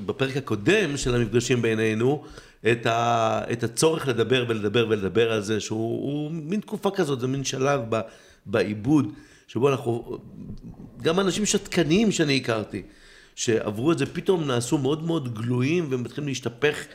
בפרק 0.06 0.38
הקודם 0.38 0.98
של 0.98 1.16
המפגשים 1.16 1.62
בינינו 1.62 2.24
את, 2.72 2.86
ה, 2.86 3.42
את 3.52 3.64
הצורך 3.64 4.08
לדבר 4.08 4.46
ולדבר 4.48 4.88
ולדבר 4.90 5.32
על 5.32 5.42
זה 5.42 5.60
שהוא 5.60 6.04
הוא 6.04 6.32
מין 6.32 6.60
תקופה 6.60 6.92
כזאת, 6.92 7.20
זה 7.20 7.28
מין 7.28 7.44
שלב 7.44 7.82
ב, 7.90 8.02
בעיבוד 8.46 9.14
שבו 9.48 9.70
אנחנו, 9.70 10.18
גם 11.02 11.20
אנשים 11.20 11.46
שתקניים 11.46 12.12
שאני 12.12 12.38
הכרתי 12.38 12.82
שעברו 13.36 13.92
את 13.92 13.98
זה 13.98 14.06
פתאום 14.06 14.48
נעשו 14.48 14.78
מאוד 14.78 15.04
מאוד 15.04 15.34
גלויים 15.34 15.88
ומתחילים 15.90 16.28
להשתפך 16.28 16.86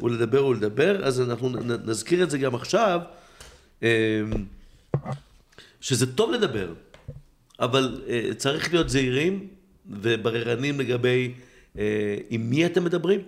ולדבר 0.00 0.46
ולדבר 0.46 1.04
אז 1.04 1.20
אנחנו 1.20 1.48
נזכיר 1.84 2.22
את 2.22 2.30
זה 2.30 2.38
גם 2.38 2.54
עכשיו 2.54 3.00
אה, 3.82 3.88
שזה 5.80 6.14
טוב 6.14 6.32
לדבר 6.32 6.72
אבל 7.60 8.00
uh, 8.06 8.34
צריך 8.34 8.72
להיות 8.72 8.88
זהירים 8.88 9.48
ובררנים 9.90 10.80
לגבי 10.80 11.34
עם 12.30 12.50
מי 12.50 12.66
אתם 12.66 12.84
מדברים. 12.84 13.20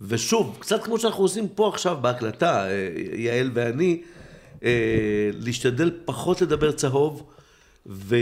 ושוב, 0.00 0.56
קצת 0.60 0.84
כמו 0.84 0.98
שאנחנו 0.98 1.22
עושים 1.22 1.48
פה 1.48 1.68
עכשיו 1.68 1.98
בהקלטה, 2.00 2.66
uh, 2.66 2.70
יעל 3.16 3.50
ואני, 3.54 4.02
uh, 4.56 4.62
להשתדל 5.32 5.90
פחות 6.04 6.42
לדבר 6.42 6.72
צהוב, 6.72 7.26
ו, 7.86 8.16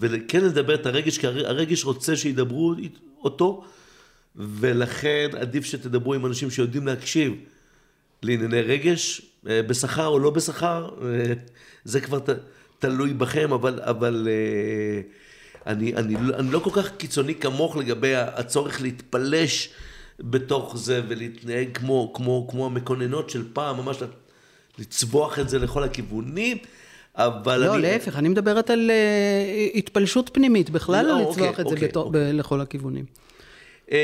וכן 0.00 0.44
לדבר 0.44 0.74
את 0.74 0.86
הרגש, 0.86 1.18
כי 1.18 1.26
הר- 1.26 1.46
הרגש 1.46 1.84
רוצה 1.84 2.16
שידברו 2.16 2.74
אותו, 3.24 3.64
ולכן 4.36 5.28
עדיף 5.40 5.64
שתדברו 5.64 6.14
עם 6.14 6.26
אנשים 6.26 6.50
שיודעים 6.50 6.86
להקשיב 6.86 7.34
לענייני 8.22 8.60
רגש, 8.62 9.22
אה, 9.48 9.62
בשכר 9.62 10.06
או 10.06 10.18
לא 10.18 10.30
בשכר, 10.30 10.90
אה, 11.02 11.32
זה 11.84 12.00
כבר 12.00 12.18
ת, 12.18 12.28
תלוי 12.78 13.14
בכם, 13.14 13.52
אבל, 13.52 13.80
אבל 13.82 14.28
אה, 14.30 15.00
אני, 15.68 15.94
אני, 15.94 16.14
לא- 16.20 16.36
אני 16.36 16.50
לא 16.50 16.58
כל 16.58 16.70
כך 16.70 16.96
קיצוני 16.96 17.34
כמוך 17.34 17.76
לגבי 17.76 18.14
הצורך 18.14 18.82
להתפלש 18.82 19.70
בתוך 20.20 20.76
זה 20.76 21.02
ולהתנהג 21.08 21.76
כמו, 21.76 22.12
כמו, 22.14 22.48
כמו 22.50 22.66
המקוננות 22.66 23.30
של 23.30 23.44
פעם, 23.52 23.76
ממש 23.76 23.96
לצבוח 24.78 25.38
את 25.38 25.48
זה 25.48 25.58
לכל 25.58 25.84
הכיוונים, 25.84 26.56
אבל 27.14 27.60
לא, 27.66 27.74
אני... 27.74 27.82
להפך, 27.82 28.16
אני 28.16 28.28
מדברת 28.28 28.70
על 28.70 28.90
uh, 28.90 29.78
התפלשות 29.78 30.30
פנימית, 30.32 30.70
בכלל 30.70 31.06
לא, 31.06 31.12
לא 31.12 31.30
לצלוח 31.30 31.48
אוקיי, 31.48 31.50
את 31.50 31.68
זה 31.68 31.74
אוקיי, 31.74 31.88
בתור, 31.88 32.06
אוקיי. 32.06 32.32
ב- 32.32 32.34
לכל 32.34 32.60
הכיוונים. 32.60 33.04
אמ, 33.90 33.96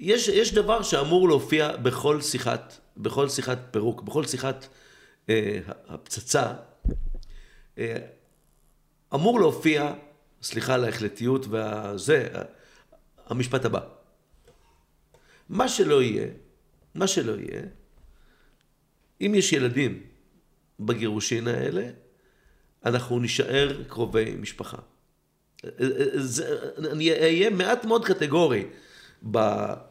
יש, 0.00 0.28
יש 0.28 0.54
דבר 0.54 0.82
שאמור 0.82 1.28
להופיע 1.28 1.76
בכל 1.76 2.20
שיחת, 2.20 2.78
בכל 2.96 3.28
שיחת 3.28 3.58
פירוק, 3.70 4.02
בכל 4.02 4.24
שיחת 4.24 4.66
אה, 5.28 5.58
הפצצה, 5.88 6.52
אה, 7.78 7.96
אמור 9.14 9.40
להופיע, 9.40 9.92
סליחה 10.42 10.74
על 10.74 10.84
ההחלטיות 10.84 11.46
והזה, 11.50 12.28
המשפט 13.26 13.64
הבא. 13.64 13.80
מה 15.48 15.68
שלא 15.68 16.02
יהיה, 16.02 16.26
מה 16.94 17.06
שלא 17.06 17.32
יהיה, 17.32 17.62
אם 19.20 19.34
יש 19.34 19.52
ילדים 19.52 20.02
בגירושין 20.80 21.48
האלה, 21.48 21.88
אנחנו 22.86 23.18
נישאר 23.18 23.82
קרובי 23.88 24.34
משפחה. 24.40 24.76
זה, 26.14 26.58
אני 26.92 27.10
אהיה 27.12 27.50
מעט 27.50 27.84
מאוד 27.84 28.04
קטגורי 28.04 28.66
ב, 29.30 29.38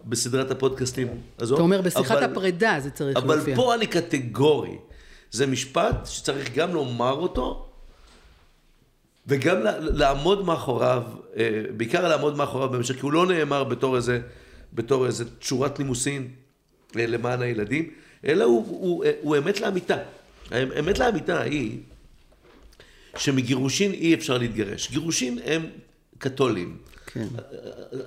בסדרת 0.05 0.51
הפודקאסטים 0.51 1.07
הזאת. 1.39 1.55
אתה 1.55 1.63
אומר, 1.63 1.81
בשיחת 1.81 2.11
אבל- 2.11 2.23
הפרידה 2.23 2.77
זה 2.79 2.91
צריך 2.91 3.17
אבל 3.17 3.35
להופיע. 3.35 3.55
פה 3.55 3.75
אני 3.75 3.87
קטגורי. 3.87 4.77
זה 5.31 5.47
משפט 5.47 5.95
שצריך 6.05 6.53
גם 6.55 6.73
לומר 6.73 7.11
אותו, 7.13 7.70
וגם 9.31 9.57
לעמוד 9.79 10.45
מאחוריו, 10.45 11.03
אה, 11.37 11.63
בעיקר 11.77 12.07
לעמוד 12.07 12.37
מאחוריו 12.37 12.69
במשך, 12.69 12.95
כי 12.95 13.01
הוא 13.01 13.11
לא 13.11 13.25
נאמר 13.25 13.63
בתור 13.63 13.95
איזה, 13.95 14.19
בתור 14.73 15.05
איזה 15.05 15.23
שורת 15.41 15.79
נימוסין 15.79 16.27
אה, 16.97 17.07
למען 17.07 17.41
הילדים, 17.41 17.89
אלא 18.25 18.43
הוא, 18.43 18.65
הוא, 18.67 19.05
אה, 19.05 19.11
הוא 19.21 19.37
אמת 19.37 19.61
לאמיתה. 19.61 19.97
האמת 20.51 20.99
לאמיתה 20.99 21.41
היא 21.41 21.77
שמגירושין 23.17 23.91
אי 23.91 24.13
אפשר 24.13 24.37
להתגרש. 24.37 24.91
גירושין 24.91 25.39
הם 25.45 25.65
קתולים. 26.17 26.77
כן. 27.05 27.27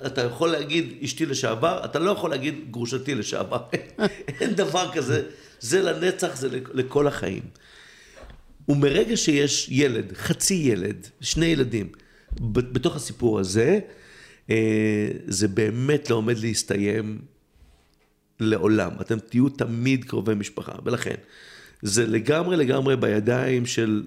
אתה 0.05 0.21
יכול 0.21 0.51
להגיד 0.51 0.93
אשתי 1.03 1.25
לשעבר, 1.25 1.81
אתה 1.85 1.99
לא 1.99 2.11
יכול 2.11 2.29
להגיד 2.29 2.55
גרושתי 2.71 3.15
לשעבר. 3.15 3.61
אין 4.39 4.53
דבר 4.53 4.91
כזה, 4.93 5.23
זה 5.59 5.81
לנצח, 5.81 6.35
זה 6.35 6.59
לכל 6.73 7.07
החיים. 7.07 7.43
ומרגע 8.69 9.17
שיש 9.17 9.67
ילד, 9.71 10.13
חצי 10.13 10.53
ילד, 10.53 11.07
שני 11.21 11.45
ילדים, 11.45 11.89
בתוך 12.41 12.95
הסיפור 12.95 13.39
הזה, 13.39 13.79
אה, 14.49 15.07
זה 15.25 15.47
באמת 15.47 16.09
לא 16.09 16.15
עומד 16.15 16.37
להסתיים 16.37 17.21
לעולם. 18.39 18.91
אתם 19.01 19.19
תהיו 19.19 19.49
תמיד 19.49 20.05
קרובי 20.05 20.35
משפחה, 20.35 20.71
ולכן, 20.83 21.15
זה 21.81 22.07
לגמרי 22.07 22.57
לגמרי 22.57 22.95
בידיים 22.95 23.65
של 23.65 24.03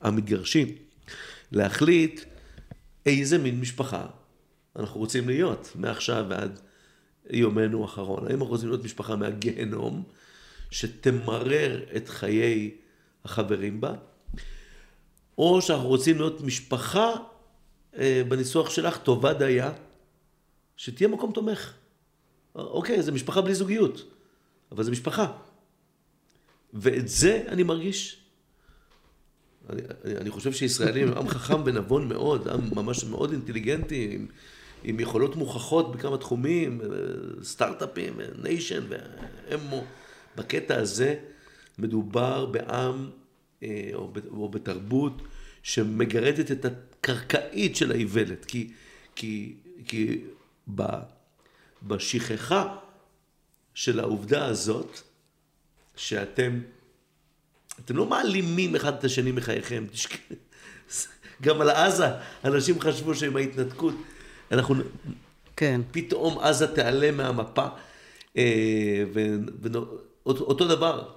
המתגרשים 0.00 0.68
להחליט 1.52 2.20
איזה 3.06 3.38
מין 3.38 3.60
משפחה 3.60 4.06
אנחנו 4.78 5.00
רוצים 5.00 5.28
להיות 5.28 5.72
מעכשיו 5.74 6.26
ועד 6.28 6.60
יומנו 7.30 7.82
האחרון. 7.82 8.26
האם 8.26 8.32
אנחנו 8.32 8.46
רוצים 8.46 8.68
להיות 8.68 8.84
משפחה 8.84 9.16
מהגיהנום 9.16 10.02
שתמרר 10.70 11.84
את 11.96 12.08
חיי 12.08 12.70
החברים 13.26 13.80
בה, 13.80 13.94
או 15.38 15.62
שאנחנו 15.62 15.88
רוצים 15.88 16.16
להיות 16.16 16.40
משפחה, 16.40 17.10
אה, 17.98 18.22
בניסוח 18.28 18.70
שלך, 18.70 18.96
טובה 18.98 19.32
דייה, 19.34 19.72
שתהיה 20.76 21.08
מקום 21.08 21.32
תומך. 21.32 21.72
אוקיי, 22.54 23.02
זה 23.02 23.12
משפחה 23.12 23.40
בלי 23.40 23.54
זוגיות, 23.54 24.04
אבל 24.72 24.84
זה 24.84 24.90
משפחה. 24.90 25.32
ואת 26.74 27.08
זה 27.08 27.42
אני 27.48 27.62
מרגיש 27.62 28.20
אני, 29.70 29.82
אני- 30.04 30.16
אני 30.16 30.30
חושב 30.30 30.52
שישראלים 30.52 31.08
הם 31.08 31.18
עם 31.18 31.28
חכם 31.28 31.62
ונבון 31.64 32.08
מאוד, 32.08 32.48
עם 32.48 32.60
ממש 32.74 33.04
מאוד 33.04 33.32
אינטליגנטי, 33.32 34.08
עם, 34.14 34.26
עם 34.84 35.00
יכולות 35.00 35.36
מוכחות 35.36 35.92
בכמה 35.92 36.18
תחומים, 36.18 36.80
אה, 36.80 36.86
סטארט-אפים, 37.42 38.20
ניישן 38.42 38.84
ואמו. 38.88 39.84
בקטע 40.36 40.76
הזה 40.76 41.18
מדובר 41.78 42.46
בעם 42.46 43.10
אה, 43.62 43.90
או, 43.94 44.12
או 44.30 44.48
בתרבות 44.48 45.22
שמגרדת 45.62 46.50
את 46.50 46.64
הקרקעית 46.64 47.76
של 47.76 47.92
האיוולת, 47.92 48.44
כי, 48.44 48.72
כי, 49.14 49.54
כי 49.86 50.20
ב, 50.74 50.82
בשכחה 51.82 52.76
של 53.74 54.00
העובדה 54.00 54.46
הזאת, 54.46 55.00
שאתם 55.96 56.60
אתם 57.84 57.96
לא 57.96 58.06
מעלימים 58.06 58.76
אחד 58.76 58.94
את 58.94 59.04
השני 59.04 59.32
מחייכם. 59.32 59.84
גם 61.42 61.60
על 61.60 61.70
עזה, 61.70 62.06
אנשים 62.44 62.80
חשבו 62.80 63.14
שהם 63.14 63.36
ההתנתקות. 63.36 63.94
אנחנו, 64.52 64.74
כן. 65.56 65.80
פתאום 65.90 66.38
עזה 66.38 66.74
תיעלם 66.74 67.16
מהמפה. 67.16 67.66
אה, 68.36 69.04
ו- 69.14 69.36
ו- 69.62 69.78
אותו 70.26 70.68
דבר, 70.68 71.08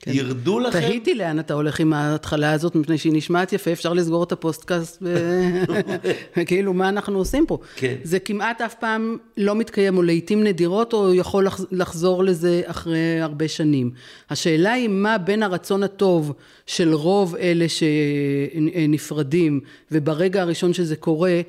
כן. 0.00 0.10
ירדו 0.14 0.58
לכם, 0.60 0.80
תהיתי 0.80 1.14
לאן 1.14 1.38
אתה 1.38 1.54
הולך 1.54 1.80
עם 1.80 1.92
ההתחלה 1.92 2.52
הזאת, 2.52 2.74
מפני 2.74 2.98
שהיא 2.98 3.12
נשמעת 3.12 3.52
יפה, 3.52 3.72
אפשר 3.72 3.92
לסגור 3.92 4.24
את 4.24 4.32
הפודקאסט, 4.32 4.98
ו- 5.02 5.60
כאילו, 6.46 6.72
מה 6.72 6.88
אנחנו 6.88 7.18
עושים 7.18 7.46
פה? 7.46 7.58
כן. 7.76 7.94
זה 8.02 8.18
כמעט 8.18 8.60
אף 8.60 8.74
פעם 8.74 9.16
לא 9.36 9.54
מתקיים, 9.56 9.96
או 9.96 10.02
לעיתים 10.02 10.44
נדירות, 10.44 10.92
או 10.92 11.14
יכול 11.14 11.46
לח- 11.46 11.60
לחזור 11.72 12.24
לזה 12.24 12.62
אחרי 12.66 13.20
הרבה 13.20 13.48
שנים. 13.48 13.90
השאלה 14.30 14.72
היא 14.72 14.88
מה 14.88 15.18
בין 15.18 15.42
הרצון 15.42 15.82
הטוב 15.82 16.32
של 16.66 16.94
רוב 16.94 17.34
אלה 17.36 17.66
שנפרדים, 17.68 19.60
וברגע 19.92 20.42
הראשון 20.42 20.72
שזה 20.72 20.96
קורה, 20.96 21.40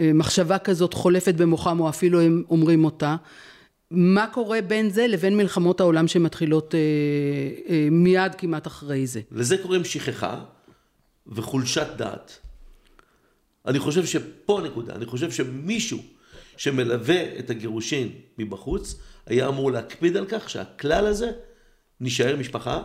מחשבה 0.00 0.58
כזאת 0.58 0.94
חולפת 0.94 1.34
במוחם, 1.34 1.80
או 1.80 1.88
אפילו 1.88 2.20
הם 2.20 2.42
אומרים 2.50 2.84
אותה. 2.84 3.16
מה 3.90 4.26
קורה 4.32 4.60
בין 4.62 4.90
זה 4.90 5.06
לבין 5.06 5.36
מלחמות 5.36 5.80
העולם 5.80 6.08
שמתחילות 6.08 6.74
אה, 6.74 6.80
אה, 7.68 7.88
מיד 7.90 8.34
כמעט 8.34 8.66
אחרי 8.66 9.06
זה? 9.06 9.20
לזה 9.32 9.58
קוראים 9.62 9.84
שכחה 9.84 10.44
וחולשת 11.26 11.86
דעת. 11.96 12.38
אני 13.66 13.78
חושב 13.78 14.06
שפה 14.06 14.58
הנקודה, 14.60 14.94
אני 14.94 15.06
חושב 15.06 15.30
שמישהו 15.30 15.98
שמלווה 16.56 17.38
את 17.38 17.50
הגירושין 17.50 18.08
מבחוץ, 18.38 19.00
היה 19.26 19.48
אמור 19.48 19.72
להקפיד 19.72 20.16
על 20.16 20.26
כך 20.28 20.50
שהכלל 20.50 21.06
הזה 21.06 21.30
נשאר 22.00 22.36
משפחה, 22.36 22.82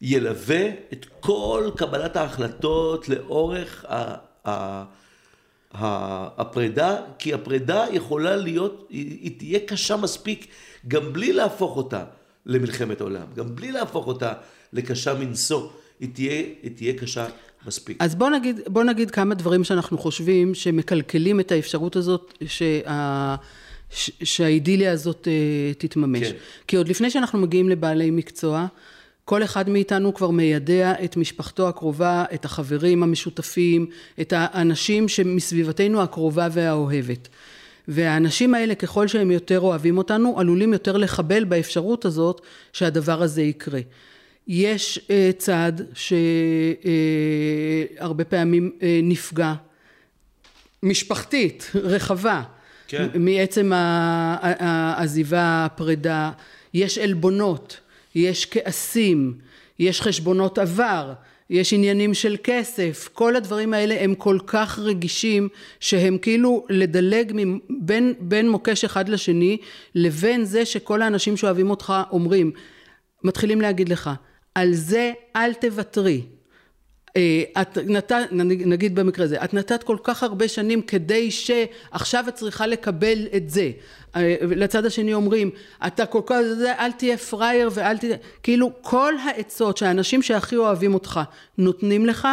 ילווה 0.00 0.68
את 0.92 1.06
כל 1.20 1.70
קבלת 1.76 2.16
ההחלטות 2.16 3.08
לאורך 3.08 3.84
ה- 3.88 4.14
ה- 4.48 4.84
הפרידה, 5.78 6.96
כי 7.18 7.34
הפרידה 7.34 7.84
יכולה 7.92 8.36
להיות, 8.36 8.86
היא, 8.90 9.18
היא 9.22 9.38
תהיה 9.38 9.58
קשה 9.66 9.96
מספיק 9.96 10.46
גם 10.88 11.12
בלי 11.12 11.32
להפוך 11.32 11.76
אותה 11.76 12.04
למלחמת 12.46 13.00
עולם, 13.00 13.26
גם 13.36 13.56
בלי 13.56 13.72
להפוך 13.72 14.06
אותה 14.06 14.32
לקשה 14.72 15.14
מנשוא, 15.14 15.68
היא 16.00 16.08
תהיה, 16.12 16.42
היא 16.62 16.70
תהיה 16.76 16.92
קשה 16.98 17.26
מספיק. 17.66 17.96
אז 18.00 18.14
בוא 18.14 18.30
נגיד, 18.30 18.60
בוא 18.66 18.84
נגיד 18.84 19.10
כמה 19.10 19.34
דברים 19.34 19.64
שאנחנו 19.64 19.98
חושבים 19.98 20.54
שמקלקלים 20.54 21.40
את 21.40 21.52
האפשרות 21.52 21.96
הזאת 21.96 22.34
שה, 22.46 23.36
ש, 23.90 24.10
שהאידיליה 24.22 24.92
הזאת 24.92 25.28
אה, 25.28 25.74
תתממש. 25.78 26.28
כן. 26.28 26.36
כי 26.66 26.76
עוד 26.76 26.88
לפני 26.88 27.10
שאנחנו 27.10 27.38
מגיעים 27.38 27.68
לבעלי 27.68 28.10
מקצוע, 28.10 28.66
כל 29.26 29.42
אחד 29.42 29.70
מאיתנו 29.70 30.14
כבר 30.14 30.30
מיידע 30.30 30.92
את 31.04 31.16
משפחתו 31.16 31.68
הקרובה, 31.68 32.24
את 32.34 32.44
החברים 32.44 33.02
המשותפים, 33.02 33.86
את 34.20 34.32
האנשים 34.36 35.08
שמסביבתנו 35.08 36.02
הקרובה 36.02 36.48
והאוהבת. 36.52 37.28
והאנשים 37.88 38.54
האלה, 38.54 38.74
ככל 38.74 39.08
שהם 39.08 39.30
יותר 39.30 39.60
אוהבים 39.60 39.98
אותנו, 39.98 40.40
עלולים 40.40 40.72
יותר 40.72 40.96
לחבל 40.96 41.44
באפשרות 41.44 42.04
הזאת 42.04 42.40
שהדבר 42.72 43.22
הזה 43.22 43.42
יקרה. 43.42 43.80
יש 44.48 45.00
אה, 45.10 45.30
צד 45.38 45.72
שהרבה 47.94 48.24
פעמים 48.24 48.72
אה, 48.82 49.00
נפגע, 49.02 49.54
משפחתית, 50.82 51.70
רחבה, 51.74 52.42
כן. 52.88 53.06
מעצם 53.14 53.72
העזיבה, 53.74 55.64
הפרידה, 55.64 56.30
יש 56.74 56.98
עלבונות, 56.98 57.80
יש 58.16 58.46
כעסים, 58.46 59.34
יש 59.78 60.02
חשבונות 60.02 60.58
עבר, 60.58 61.12
יש 61.50 61.72
עניינים 61.72 62.14
של 62.14 62.36
כסף, 62.44 63.08
כל 63.12 63.36
הדברים 63.36 63.74
האלה 63.74 63.96
הם 64.00 64.14
כל 64.14 64.38
כך 64.46 64.78
רגישים 64.78 65.48
שהם 65.80 66.18
כאילו 66.18 66.66
לדלג 66.70 67.32
מ- 67.34 67.58
בין, 67.68 68.14
בין 68.20 68.50
מוקש 68.50 68.84
אחד 68.84 69.08
לשני 69.08 69.58
לבין 69.94 70.44
זה 70.44 70.64
שכל 70.64 71.02
האנשים 71.02 71.36
שאוהבים 71.36 71.70
אותך 71.70 71.92
אומרים, 72.10 72.50
מתחילים 73.24 73.60
להגיד 73.60 73.88
לך, 73.88 74.10
על 74.54 74.74
זה 74.74 75.12
אל 75.36 75.54
תוותרי. 75.54 76.22
אה, 77.16 77.62
את 77.62 77.78
נתת, 77.78 78.16
נגיד 78.32 78.94
במקרה 78.94 79.24
הזה, 79.24 79.44
את 79.44 79.54
נתת 79.54 79.82
כל 79.82 79.96
כך 80.02 80.22
הרבה 80.22 80.48
שנים 80.48 80.82
כדי 80.82 81.30
שעכשיו 81.30 82.24
את 82.28 82.34
צריכה 82.34 82.66
לקבל 82.66 83.26
את 83.36 83.50
זה. 83.50 83.70
לצד 84.40 84.86
השני 84.86 85.14
אומרים, 85.14 85.50
אתה 85.86 86.06
כל 86.06 86.20
כך, 86.26 86.36
זה, 86.58 86.72
אל 86.72 86.92
תהיה 86.92 87.16
פראייר 87.16 87.70
ואל 87.74 87.98
תהיה, 87.98 88.16
כאילו 88.42 88.70
כל 88.82 89.14
העצות 89.24 89.76
שהאנשים 89.76 90.22
שהכי 90.22 90.56
אוהבים 90.56 90.94
אותך 90.94 91.20
נותנים 91.58 92.06
לך, 92.06 92.28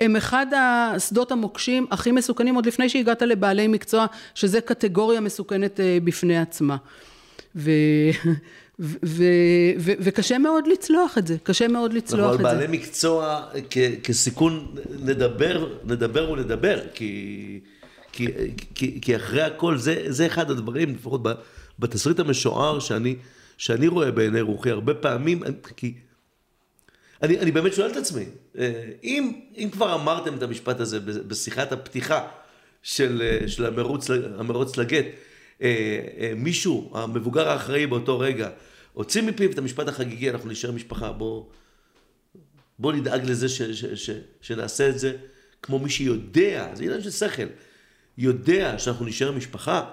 הם 0.00 0.16
אחד 0.16 0.46
השדות 0.56 1.32
המוקשים 1.32 1.86
הכי 1.90 2.12
מסוכנים 2.12 2.54
עוד 2.54 2.66
לפני 2.66 2.88
שהגעת 2.88 3.22
לבעלי 3.22 3.66
מקצוע, 3.66 4.06
שזה 4.34 4.60
קטגוריה 4.60 5.20
מסוכנת 5.20 5.80
אה, 5.80 5.98
בפני 6.04 6.38
עצמה. 6.38 6.76
ו... 7.56 7.70
ו- 8.80 8.96
ו- 9.04 9.72
ו- 9.78 9.92
וקשה 10.00 10.38
מאוד 10.38 10.66
לצלוח 10.66 11.18
את 11.18 11.26
זה, 11.26 11.36
קשה 11.42 11.68
מאוד 11.68 11.92
לצלוח 11.92 12.28
על 12.28 12.34
את 12.34 12.38
זה. 12.38 12.42
בעלי 12.42 12.66
מקצוע 12.68 13.42
כ- 13.70 14.04
כסיכון 14.04 14.74
נדבר, 15.02 15.68
נדבר 15.84 16.30
ונדבר, 16.30 16.80
כי, 16.94 17.60
כי, 18.18 18.26
כי, 18.74 19.00
כי 19.00 19.16
אחרי 19.16 19.42
הכל 19.42 19.78
זה, 19.78 20.04
זה 20.08 20.26
אחד 20.26 20.50
הדברים, 20.50 20.94
לפחות 20.94 21.22
בתסריט 21.78 22.18
המשוער 22.18 22.80
שאני, 22.80 23.16
שאני 23.58 23.88
רואה 23.88 24.10
בעיני 24.10 24.40
רוחי 24.40 24.70
הרבה 24.70 24.94
פעמים, 24.94 25.42
כי 25.76 25.94
אני, 27.22 27.38
אני 27.38 27.50
באמת 27.50 27.74
שואל 27.74 27.90
את 27.90 27.96
עצמי, 27.96 28.24
אה, 28.58 28.90
אם, 29.04 29.40
אם 29.56 29.68
כבר 29.72 29.94
אמרתם 29.94 30.34
את 30.34 30.42
המשפט 30.42 30.80
הזה 30.80 31.00
בשיחת 31.00 31.72
הפתיחה 31.72 32.26
של, 32.82 33.22
אה, 33.22 33.48
של 33.48 33.66
המרוץ, 33.66 34.10
המרוץ 34.38 34.76
לגט, 34.76 35.06
אה, 35.62 36.32
מישהו, 36.36 36.92
המבוגר 36.94 37.48
האחראי 37.48 37.86
באותו 37.86 38.18
רגע, 38.18 38.50
הוציא 38.92 39.22
מפיו 39.22 39.50
את 39.50 39.58
המשפט 39.58 39.88
החגיגי, 39.88 40.30
אנחנו 40.30 40.50
נשאר 40.50 40.72
משפחה, 40.72 41.12
בוא, 41.12 41.44
בוא 42.78 42.92
נדאג 42.92 43.24
לזה 43.24 43.48
ש, 43.48 43.62
ש, 43.62 43.84
ש, 43.84 44.10
שנעשה 44.40 44.88
את 44.88 44.98
זה 44.98 45.16
כמו 45.62 45.78
מי 45.78 45.90
שיודע, 45.90 46.68
זה 46.74 46.84
עניין 46.84 47.02
של 47.02 47.10
שכל, 47.10 47.42
יודע 48.18 48.78
שאנחנו 48.78 49.06
נשאר 49.06 49.32
משפחה, 49.32 49.84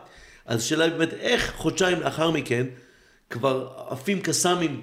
אז 0.45 0.59
השאלה 0.59 0.89
באמת 0.89 1.13
איך 1.13 1.53
חודשיים 1.55 1.99
לאחר 1.99 2.31
מכן 2.31 2.65
כבר 3.29 3.73
עפים 3.89 4.21
קסאמים 4.21 4.81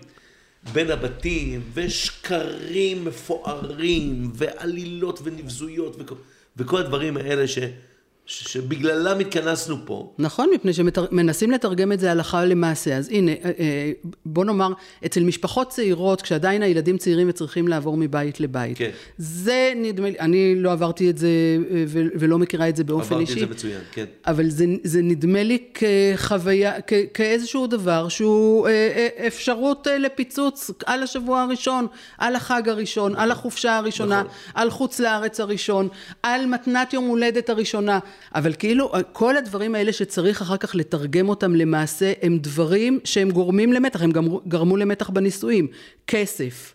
בין 0.72 0.90
הבתים, 0.90 1.62
ושקרים 1.74 3.04
מפוארים, 3.04 4.32
ועלילות 4.34 5.20
ונבזויות, 5.24 5.96
וכל, 5.98 6.14
וכל 6.56 6.78
הדברים 6.80 7.16
האלה 7.16 7.48
ש, 7.48 7.58
שבגללם 8.32 9.20
התכנסנו 9.20 9.76
פה. 9.84 10.12
נכון, 10.18 10.50
מפני 10.54 10.72
שמנסים 10.72 11.50
לתרגם 11.50 11.92
את 11.92 12.00
זה 12.00 12.10
הלכה 12.10 12.44
למעשה. 12.44 12.96
אז 12.96 13.08
הנה, 13.08 13.30
אה, 13.30 13.50
אה, 13.58 13.92
בוא 14.26 14.44
נאמר, 14.44 14.72
אצל 15.06 15.24
משפחות 15.24 15.68
צעירות, 15.68 16.22
כשעדיין 16.22 16.62
הילדים 16.62 16.98
צעירים 16.98 17.28
וצריכים 17.28 17.68
לעבור 17.68 17.96
מבית 17.96 18.40
לבית. 18.40 18.78
כן. 18.78 18.90
זה 19.18 19.72
נדמה 19.76 20.10
לי, 20.10 20.16
אני 20.20 20.54
לא 20.56 20.72
עברתי 20.72 21.10
את 21.10 21.18
זה 21.18 21.28
אה, 21.70 21.84
ולא 21.92 22.38
מכירה 22.38 22.68
את 22.68 22.76
זה 22.76 22.84
באופן 22.84 23.14
עברתי 23.14 23.32
אישי. 23.32 23.44
את 23.44 23.48
זה 23.48 23.54
מצוין, 23.54 23.80
כן. 23.92 24.04
אבל 24.26 24.50
זה, 24.50 24.64
זה 24.84 25.02
נדמה 25.02 25.42
לי 25.42 25.58
כחוויה, 25.74 26.80
כ, 26.86 26.92
כאיזשהו 27.14 27.66
דבר 27.66 28.08
שהוא 28.08 28.68
אפשרות 29.26 29.86
לפיצוץ 30.00 30.70
על 30.86 31.02
השבוע 31.02 31.42
הראשון, 31.42 31.86
על 32.18 32.36
החג 32.36 32.68
הראשון, 32.68 33.16
על 33.16 33.30
החופשה 33.30 33.76
הראשונה, 33.76 34.22
נכון. 34.22 34.32
על 34.54 34.70
חוץ 34.70 35.00
לארץ 35.00 35.40
הראשון, 35.40 35.88
על 36.22 36.46
מתנת 36.46 36.92
יום 36.92 37.04
הולדת 37.04 37.50
הראשונה, 37.50 37.98
אבל 38.34 38.52
כאילו 38.58 38.92
כל 39.12 39.36
הדברים 39.36 39.74
האלה 39.74 39.92
שצריך 39.92 40.42
אחר 40.42 40.56
כך 40.56 40.74
לתרגם 40.74 41.28
אותם 41.28 41.54
למעשה 41.54 42.12
הם 42.22 42.38
דברים 42.38 43.00
שהם 43.04 43.30
גורמים 43.30 43.72
למתח, 43.72 44.02
הם 44.02 44.10
גם 44.10 44.28
גרמו 44.48 44.76
למתח 44.76 45.10
בנישואים, 45.10 45.68
כסף, 46.06 46.74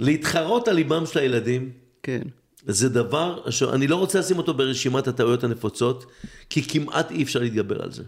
להתחרות 0.00 0.68
על 0.68 0.74
ליבם 0.74 1.06
של 1.06 1.18
הילדים, 1.18 1.70
כן. 2.02 2.22
זה 2.66 2.88
דבר 2.88 3.50
שאני 3.50 3.86
לא 3.86 3.96
רוצה 3.96 4.18
לשים 4.18 4.38
אותו 4.38 4.54
ברשימת 4.54 5.08
הטעויות 5.08 5.44
הנפוצות, 5.44 6.06
כי 6.50 6.62
כמעט 6.62 7.10
אי 7.10 7.22
אפשר 7.22 7.40
להתגבר 7.40 7.82
על 7.82 7.92
זה. 7.92 8.02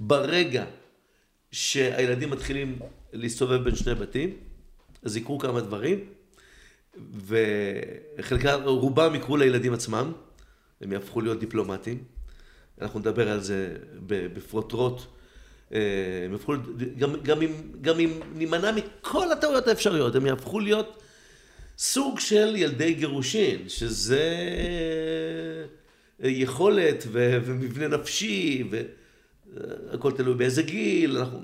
ברגע 0.00 0.64
שהילדים 1.52 2.30
מתחילים 2.30 2.78
להסתובב 3.12 3.64
בין 3.64 3.76
שני 3.76 3.94
בתים, 3.94 4.30
אז 5.02 5.16
יקרו 5.16 5.38
כמה 5.38 5.60
דברים, 5.60 5.98
וחלקם, 8.18 8.60
רובם 8.64 9.14
יקרו 9.14 9.36
לילדים 9.36 9.74
עצמם, 9.74 10.12
הם 10.80 10.92
יהפכו 10.92 11.20
להיות 11.20 11.40
דיפלומטים. 11.40 12.04
אנחנו 12.80 13.00
נדבר 13.00 13.30
על 13.30 13.40
זה 13.40 13.76
בפרוטרוט. 14.06 15.02
אה, 15.72 15.78
הם 16.24 16.32
יהפכו, 16.32 16.54
גם, 16.98 17.14
גם, 17.22 17.42
אם, 17.42 17.52
גם 17.80 18.00
אם 18.00 18.10
נימנע 18.34 18.72
מכל 18.72 19.32
הטעויות 19.32 19.68
האפשריות, 19.68 20.14
הם 20.14 20.26
יהפכו 20.26 20.60
להיות 20.60 21.02
סוג 21.78 22.20
של 22.20 22.56
ילדי 22.56 22.94
גירושין, 22.94 23.68
שזה 23.68 24.24
יכולת 26.20 27.04
ו- 27.08 27.38
ומבנה 27.44 27.96
נפשי, 27.96 28.64
והכל 29.50 30.12
תלוי 30.12 30.34
באיזה 30.34 30.62
גיל, 30.62 31.18
אנחנו... 31.18 31.40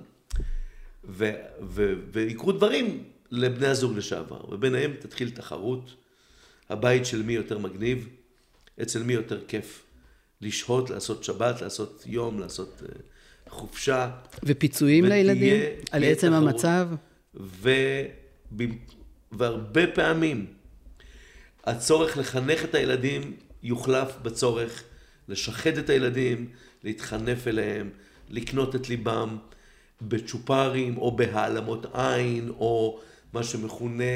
ויקרו 2.12 2.52
דברים 2.52 3.04
לבני 3.34 3.66
הזוג 3.66 3.96
לשעבר, 3.96 4.40
וביניהם 4.54 4.92
תתחיל 5.00 5.30
תחרות, 5.30 5.94
הבית 6.70 7.06
של 7.06 7.22
מי 7.22 7.32
יותר 7.32 7.58
מגניב, 7.58 8.08
אצל 8.82 9.02
מי 9.02 9.12
יותר 9.12 9.40
כיף 9.48 9.84
לשהות, 10.40 10.90
לעשות 10.90 11.24
שבת, 11.24 11.62
לעשות 11.62 12.02
יום, 12.06 12.40
לעשות 12.40 12.82
אה, 12.82 13.00
חופשה. 13.48 14.10
ופיצויים 14.42 15.04
ותהיה- 15.04 15.22
לילדים 15.22 15.60
על 15.90 16.04
עצם 16.04 16.26
תחרות. 16.26 16.42
המצב? 16.42 16.88
ו... 17.34 17.70
והרבה 19.32 19.86
פעמים 19.86 20.46
הצורך 21.64 22.18
לחנך 22.18 22.64
את 22.64 22.74
הילדים 22.74 23.36
יוחלף 23.62 24.16
בצורך 24.22 24.82
לשחד 25.28 25.78
את 25.78 25.90
הילדים, 25.90 26.48
להתחנף 26.84 27.48
אליהם, 27.48 27.90
לקנות 28.30 28.76
את 28.76 28.88
ליבם 28.88 29.36
בצ'ופרים 30.02 30.96
או 30.98 31.16
בהעלמות 31.16 31.86
עין 31.94 32.48
או 32.48 33.00
מה 33.34 33.42
שמכונה 33.44 34.12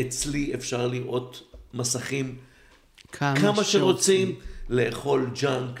אצלי 0.00 0.54
אפשר 0.54 0.86
לראות 0.86 1.42
מסכים 1.74 2.36
כמה, 3.12 3.40
כמה 3.40 3.64
שרוצים, 3.64 4.36
לאכול 4.68 5.30
ג'אנק, 5.42 5.80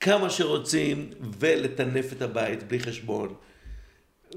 כמה 0.00 0.30
שרוצים 0.30 1.10
ולטנף 1.38 2.12
את 2.12 2.22
הבית 2.22 2.68
בלי 2.68 2.80
חשבון. 2.80 3.34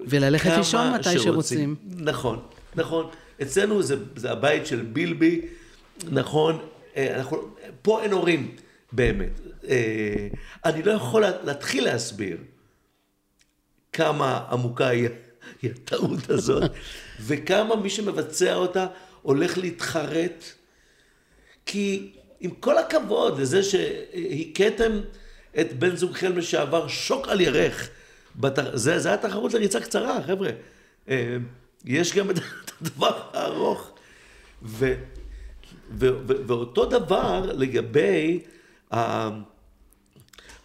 וללכת 0.08 0.50
לישון 0.58 0.94
מתי 0.94 1.20
שרוצים. 1.20 1.76
נכון, 1.86 2.48
נכון. 2.76 3.10
אצלנו 3.42 3.84
זה, 3.84 3.96
זה 4.16 4.32
הבית 4.32 4.66
של 4.66 4.82
בילבי, 4.82 5.42
נכון, 6.12 6.60
אה, 6.98 7.18
אנחנו, 7.18 7.56
פה 7.82 8.04
אין 8.04 8.12
הורים, 8.12 8.56
באמת. 8.92 9.40
אה, 9.68 10.28
אני 10.66 10.84
לא 10.84 10.92
יכול 10.92 11.22
לה- 11.22 11.44
להתחיל 11.44 11.84
להסביר 11.84 12.38
כמה 13.94 14.46
עמוקה 14.52 14.88
היא 14.88 15.10
הטעות 15.64 16.30
הזאת, 16.30 16.72
וכמה 17.20 17.76
מי 17.76 17.90
שמבצע 17.90 18.56
אותה 18.56 18.88
הולך 19.22 19.58
להתחרט, 19.58 20.44
כי 21.66 22.12
עם 22.40 22.52
כל 22.52 22.78
הכבוד 22.78 23.40
לזה 23.40 23.64
שהכיתם 23.64 25.02
את 25.60 25.74
בן 25.74 25.96
זוגכם 25.96 26.38
לשעבר 26.38 26.88
שוק 26.88 27.28
על 27.28 27.42
ירך, 27.42 27.90
בת... 28.36 28.60
זה, 28.74 29.00
זה 29.00 29.10
היה 29.10 29.18
תחרות 29.18 29.54
לריצה 29.54 29.80
קצרה, 29.80 30.20
חבר'ה. 30.28 30.50
אה, 31.10 31.38
יש 31.86 32.16
גם 32.16 32.30
את 32.30 32.36
הדבר 32.82 33.22
הארוך. 33.34 33.92
ו, 34.64 34.94
ו, 35.92 36.08
ו, 36.28 36.48
ואותו 36.48 36.86
דבר 36.86 37.52
לגבי 37.54 38.40
ה, 38.94 39.30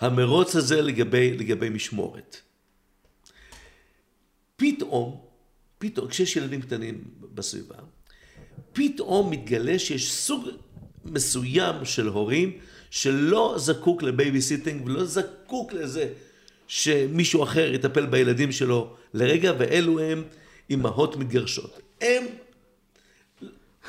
המרוץ 0.01 0.57
הזה 0.57 0.83
לגבי, 0.83 1.37
לגבי 1.37 1.69
משמורת. 1.69 2.37
פתאום, 4.57 5.21
פתאום, 5.81 6.09
כשיש 6.09 6.37
ילדים 6.37 6.63
קטנים 6.63 7.05
בסביבה, 7.35 7.75
פתאום 8.73 9.31
מתגלה 9.31 9.79
שיש 9.79 10.13
סוג 10.13 10.49
מסוים 11.05 11.85
של 11.85 12.07
הורים 12.07 12.59
שלא 12.91 13.55
זקוק 13.59 14.03
ל 14.03 14.10
babysitting 14.10 14.87
ולא 14.87 15.05
זקוק 15.05 15.73
לזה 15.73 16.09
שמישהו 16.69 17.43
אחר 17.43 17.75
יטפל 17.75 18.07
בילדים 18.07 18.53
שלו 18.53 18.95
לרגע, 19.15 19.53
ואלו 19.59 20.01
הם 20.01 20.25
אימהות 20.71 21.17
מתגרשות. 21.17 21.81
הם, 22.01 22.25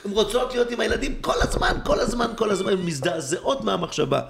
הם 0.06 0.12
רוצות 0.12 0.54
להיות 0.54 0.71
עם 0.71 0.80
הילדים 0.80 1.21
כל 1.21 1.41
הזמן, 1.41 1.77
כל 1.86 1.99
הזמן, 1.99 2.32
כל 2.38 2.49
הזמן, 2.51 2.73
מזדעזעות 2.73 3.63
מהמחשבה 3.63 4.21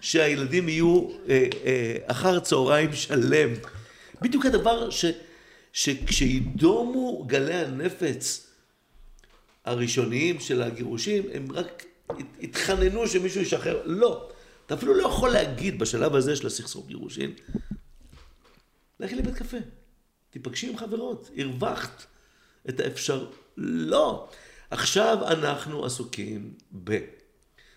שהילדים 0.00 0.68
יהיו 0.68 1.08
אה, 1.28 1.46
אה, 1.64 1.96
אחר 2.06 2.40
צהריים 2.40 2.92
שלם. 2.92 3.50
בדיוק 4.22 4.46
הדבר 4.46 4.90
ש, 4.90 5.04
שכשידומו 5.72 7.24
גלי 7.26 7.54
הנפץ 7.54 8.50
הראשוניים 9.64 10.40
של 10.40 10.62
הגירושים, 10.62 11.22
הם 11.32 11.52
רק 11.52 11.84
התחננו 12.42 13.08
שמישהו 13.08 13.40
ישחרר. 13.40 13.82
לא. 13.84 14.30
אתה 14.66 14.74
אפילו 14.74 14.94
לא 14.94 15.06
יכול 15.06 15.30
להגיד 15.30 15.78
בשלב 15.78 16.14
הזה 16.14 16.36
של 16.36 16.46
הסכסוך 16.46 16.86
גירושין, 16.86 17.32
לכי 19.00 19.14
לבית 19.14 19.34
קפה, 19.34 19.56
תיפגשי 20.30 20.70
עם 20.70 20.76
חברות, 20.76 21.30
הרווחת 21.38 22.06
את 22.68 22.80
האפשר... 22.80 23.30
לא. 23.56 24.28
עכשיו 24.70 25.18
אנחנו 25.28 25.84
עסוקים 25.84 26.54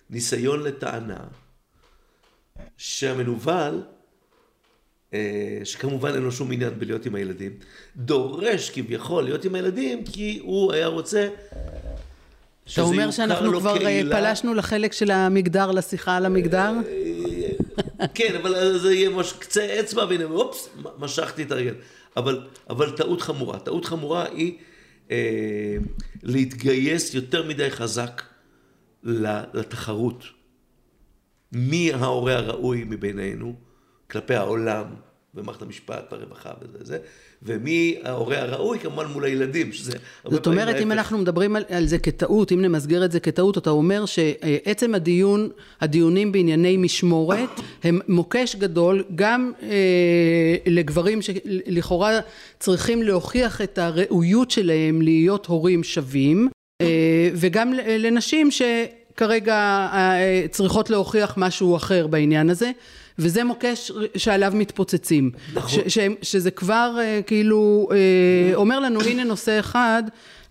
בניסיון 0.09 0.63
לטענה 0.63 1.23
שהמנוול, 2.77 3.83
שכמובן 5.63 6.13
אין 6.13 6.23
לו 6.23 6.31
שום 6.31 6.51
עניין 6.51 6.73
בלהיות 6.79 7.05
עם 7.05 7.15
הילדים, 7.15 7.51
דורש 7.95 8.69
כביכול 8.69 9.23
להיות 9.23 9.45
עם 9.45 9.55
הילדים 9.55 10.03
כי 10.03 10.39
הוא 10.43 10.73
היה 10.73 10.87
רוצה 10.87 11.27
אתה 12.73 12.81
אומר 12.81 13.11
שאנחנו 13.11 13.59
כבר 13.59 13.75
אה, 13.75 13.79
קהילה. 13.79 14.15
פלשנו 14.15 14.53
לחלק 14.53 14.93
של 14.93 15.11
המגדר, 15.11 15.71
לשיחה 15.71 16.17
על 16.17 16.25
המגדר? 16.25 16.71
כן, 18.13 18.35
אבל 18.35 18.77
זה 18.77 18.93
יהיה 18.93 19.09
מש... 19.09 19.33
קצה 19.33 19.79
אצבע, 19.79 20.05
והנה, 20.09 20.23
אופס, 20.23 20.69
משכתי 20.99 21.43
את 21.43 21.51
הרגל. 21.51 21.73
אבל, 22.17 22.47
אבל 22.69 22.91
טעות 22.91 23.21
חמורה. 23.21 23.59
טעות 23.59 23.85
חמורה 23.85 24.25
היא 24.25 24.57
אה, 25.11 25.77
להתגייס 26.23 27.13
יותר 27.13 27.47
מדי 27.47 27.71
חזק 27.71 28.21
לתחרות. 29.53 30.23
מי 31.51 31.93
ההורה 31.93 32.35
הראוי 32.35 32.83
מבינינו 32.83 33.55
כלפי 34.11 34.35
העולם 34.35 34.85
ומערכת 35.35 35.61
המשפט 35.61 36.13
והרווחה 36.13 36.49
וזה 36.61 36.77
זה, 36.81 36.97
ומי 37.43 37.99
ההורה 38.03 38.41
הראוי 38.41 38.79
כמובן 38.79 39.05
מול 39.05 39.23
הילדים, 39.25 39.71
שזה 39.71 39.97
הרבה 40.23 40.35
זאת 40.35 40.47
אומרת, 40.47 40.75
אם. 40.75 40.91
אנחנו 40.91 41.17
מדברים 41.17 41.55
על, 41.55 41.63
על 41.69 41.85
זה 41.85 41.97
כטעות, 41.97 42.51
אם 42.51 42.61
נמסגר 42.61 43.05
את 43.05 43.11
זה 43.11 43.19
כטעות, 43.19 43.57
אתה 43.57 43.69
אומר 43.69 44.05
שעצם 44.05 44.95
הדיון, 44.95 45.49
הדיונים 45.81 46.31
בענייני 46.31 46.77
משמורת, 46.77 47.49
הם 47.83 47.99
מוקש 48.07 48.55
גדול 48.55 49.03
גם 49.15 49.51
אה, 49.63 50.55
לגברים 50.65 51.19
שלכאורה 51.21 52.19
צריכים 52.59 53.03
להוכיח 53.03 53.61
את 53.61 53.77
הראויות 53.77 54.51
שלהם 54.51 55.01
להיות 55.01 55.45
הורים 55.45 55.83
שווים, 55.83 56.49
אה, 56.81 57.29
וגם 57.33 57.73
לנשים 57.73 58.49
שכרגע 58.51 59.55
אה, 59.93 60.45
צריכות 60.51 60.89
להוכיח 60.89 61.33
משהו 61.37 61.75
אחר 61.75 62.07
בעניין 62.07 62.49
הזה. 62.49 62.71
וזה 63.21 63.43
מוקש 63.43 63.91
שעליו 64.17 64.51
מתפוצצים. 64.55 65.31
נכון. 65.53 65.69
ש, 65.69 65.97
ש, 65.97 65.99
שזה 66.21 66.51
כבר 66.51 66.97
uh, 66.97 67.23
כאילו 67.23 67.89
uh, 67.89 68.55
אומר 68.55 68.79
לנו, 68.79 69.01
הנה 69.01 69.23
נושא 69.23 69.59
אחד, 69.59 70.03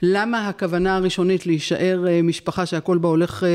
למה 0.03 0.49
הכוונה 0.49 0.97
הראשונית 0.97 1.47
להישאר 1.47 2.05
uh, 2.05 2.23
משפחה 2.23 2.67
שהכל 2.67 2.99
בה 2.99 3.09
הולך 3.09 3.43
uh, 3.43 3.47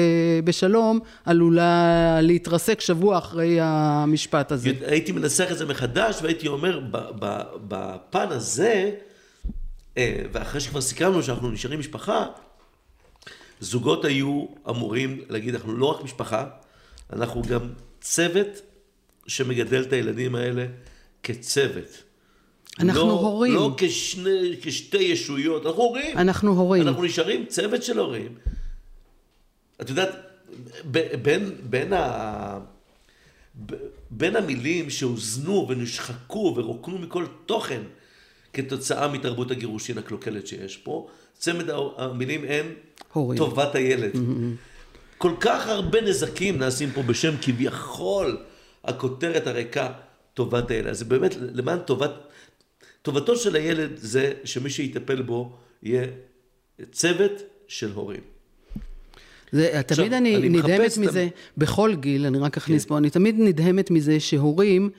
בשלום, 0.46 1.00
עלולה 1.26 2.20
להתרסק 2.22 2.82
שבוע 2.82 3.18
אחרי 3.18 3.58
המשפט 3.62 4.52
הזה. 4.52 4.72
הייתי 4.86 5.12
מנסח 5.12 5.48
את 5.52 5.58
זה 5.58 5.66
מחדש 5.66 6.20
והייתי 6.22 6.48
אומר 6.48 6.82
בפן 7.68 8.28
הזה, 8.30 8.92
ואחרי 10.32 10.62
שכבר 10.62 10.82
סיכמנו 10.82 11.24
שאנחנו 11.24 11.52
נשארים 11.52 11.80
משפחה, 11.80 12.26
זוגות 13.60 14.06
היו 14.06 14.46
אמורים 14.70 15.22
להגיד, 15.30 15.56
אנחנו 15.56 15.78
לא 15.78 15.86
רק 15.86 16.04
משפחה, 16.04 16.46
אנחנו 17.14 17.42
גם 17.42 17.60
צוות 18.02 18.62
שמגדל 19.28 19.82
את 19.82 19.94
הילדים 19.94 20.36
האלה 20.36 20.66
כצוות. 21.24 22.04
אנחנו 22.80 23.08
לא, 23.08 23.12
הורים. 23.12 23.54
לא 23.54 23.76
כשני, 23.78 24.56
כשתי 24.62 24.98
ישויות, 24.98 25.66
אנחנו 25.66 25.82
הורים. 25.84 26.18
אנחנו 26.18 26.52
הורים. 26.54 26.88
אנחנו 26.88 27.04
נשארים 27.04 27.46
צוות 27.46 27.84
של 27.84 27.98
הורים. 28.00 28.36
את 29.82 29.90
יודעת, 29.90 30.10
ב- 30.92 31.16
בין, 31.22 31.56
בין, 31.64 31.94
ה... 31.94 32.60
ב- 33.66 33.74
בין 34.12 34.36
המילים 34.36 34.90
שהוזנו 34.90 35.66
ונשחקו 35.70 36.54
ורוקנו 36.58 36.98
מכל 36.98 37.26
תוכן 37.46 37.82
כתוצאה 38.54 39.08
מתרבות 39.08 39.52
הגירושין 39.52 39.98
הקלוקלת 39.98 40.48
שיש 40.48 40.78
פה, 40.78 41.08
צמד 41.38 41.66
המילים 41.98 42.46
הם 42.48 42.74
הורים. 43.14 43.38
טובת 43.38 43.76
הילד. 43.76 44.12
כל 45.18 45.32
כך 45.40 45.68
הרבה 45.68 46.02
נזקים 46.02 46.58
נעשים 46.58 46.92
פה 46.92 47.02
בשם 47.02 47.34
כביכול 47.42 48.38
הכותרת 48.88 49.48
הריקה 49.48 49.92
טובת 50.34 50.72
הילד. 50.72 50.88
אז 50.88 51.04
באמת 51.04 51.36
למען 51.54 51.80
טובת, 51.80 52.12
טובתו 53.02 53.36
של 53.36 53.56
הילד 53.56 53.92
זה 53.96 54.34
שמי 54.44 54.70
שיטפל 54.70 55.22
בו 55.22 55.56
יהיה 55.84 56.08
צוות 56.92 57.32
של 57.68 57.92
הורים. 57.92 58.22
זה, 59.52 59.82
תמיד 59.88 60.14
אני, 60.14 60.36
אני 60.36 60.50
נדהמת 60.50 60.92
את 60.92 60.98
מזה, 60.98 61.28
בכל 61.58 61.96
גיל, 61.96 62.26
אני 62.26 62.38
רק 62.38 62.58
אכניס 62.58 62.84
כן. 62.84 62.90
פה, 62.90 62.98
אני 62.98 63.10
תמיד 63.10 63.36
נדהמת 63.40 63.92
מזה 63.92 64.20
שהורים 64.20 64.90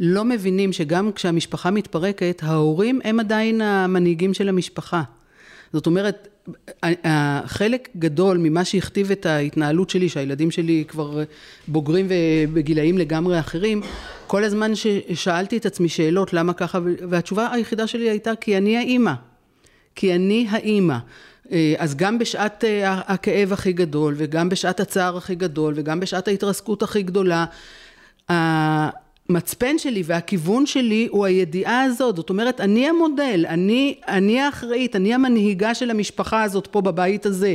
לא 0.00 0.24
מבינים 0.24 0.72
שגם 0.72 1.12
כשהמשפחה 1.12 1.70
מתפרקת, 1.70 2.40
ההורים 2.42 3.00
הם 3.04 3.20
עדיין 3.20 3.60
המנהיגים 3.60 4.34
של 4.34 4.48
המשפחה. 4.48 5.02
זאת 5.72 5.86
אומרת, 5.86 6.28
חלק 7.46 7.88
גדול 7.96 8.38
ממה 8.38 8.64
שהכתיב 8.64 9.10
את 9.10 9.26
ההתנהלות 9.26 9.90
שלי, 9.90 10.08
שהילדים 10.08 10.50
שלי 10.50 10.84
כבר 10.88 11.22
בוגרים 11.68 12.06
ובגילאים 12.08 12.98
לגמרי 12.98 13.40
אחרים, 13.40 13.80
כל 14.26 14.44
הזמן 14.44 14.72
ששאלתי 14.74 15.56
את 15.56 15.66
עצמי 15.66 15.88
שאלות, 15.88 16.32
למה 16.32 16.52
ככה, 16.52 16.78
והתשובה 17.08 17.52
היחידה 17.52 17.86
שלי 17.86 18.10
הייתה, 18.10 18.32
כי 18.40 18.56
אני 18.56 18.76
האימא. 18.76 19.12
כי 19.94 20.14
אני 20.14 20.46
האימא. 20.50 20.96
אז 21.78 21.94
גם 21.96 22.18
בשעת 22.18 22.64
אה, 22.64 23.00
הכאב 23.06 23.52
הכי 23.52 23.72
גדול, 23.72 24.14
וגם 24.16 24.48
בשעת 24.48 24.80
הצער 24.80 25.16
הכי 25.16 25.34
גדול, 25.34 25.74
וגם 25.76 26.00
בשעת 26.00 26.28
ההתרסקות 26.28 26.82
הכי 26.82 27.02
גדולה, 27.02 27.44
המצפן 29.30 29.78
שלי 29.78 30.02
והכיוון 30.06 30.66
שלי 30.66 31.08
הוא 31.10 31.24
הידיעה 31.24 31.82
הזאת. 31.82 32.16
זאת 32.16 32.30
אומרת, 32.30 32.60
אני 32.60 32.88
המודל, 32.88 33.44
אני, 33.48 34.00
אני 34.08 34.40
האחראית, 34.40 34.96
אני 34.96 35.14
המנהיגה 35.14 35.74
של 35.74 35.90
המשפחה 35.90 36.42
הזאת 36.42 36.66
פה 36.66 36.80
בבית 36.80 37.26
הזה. 37.26 37.54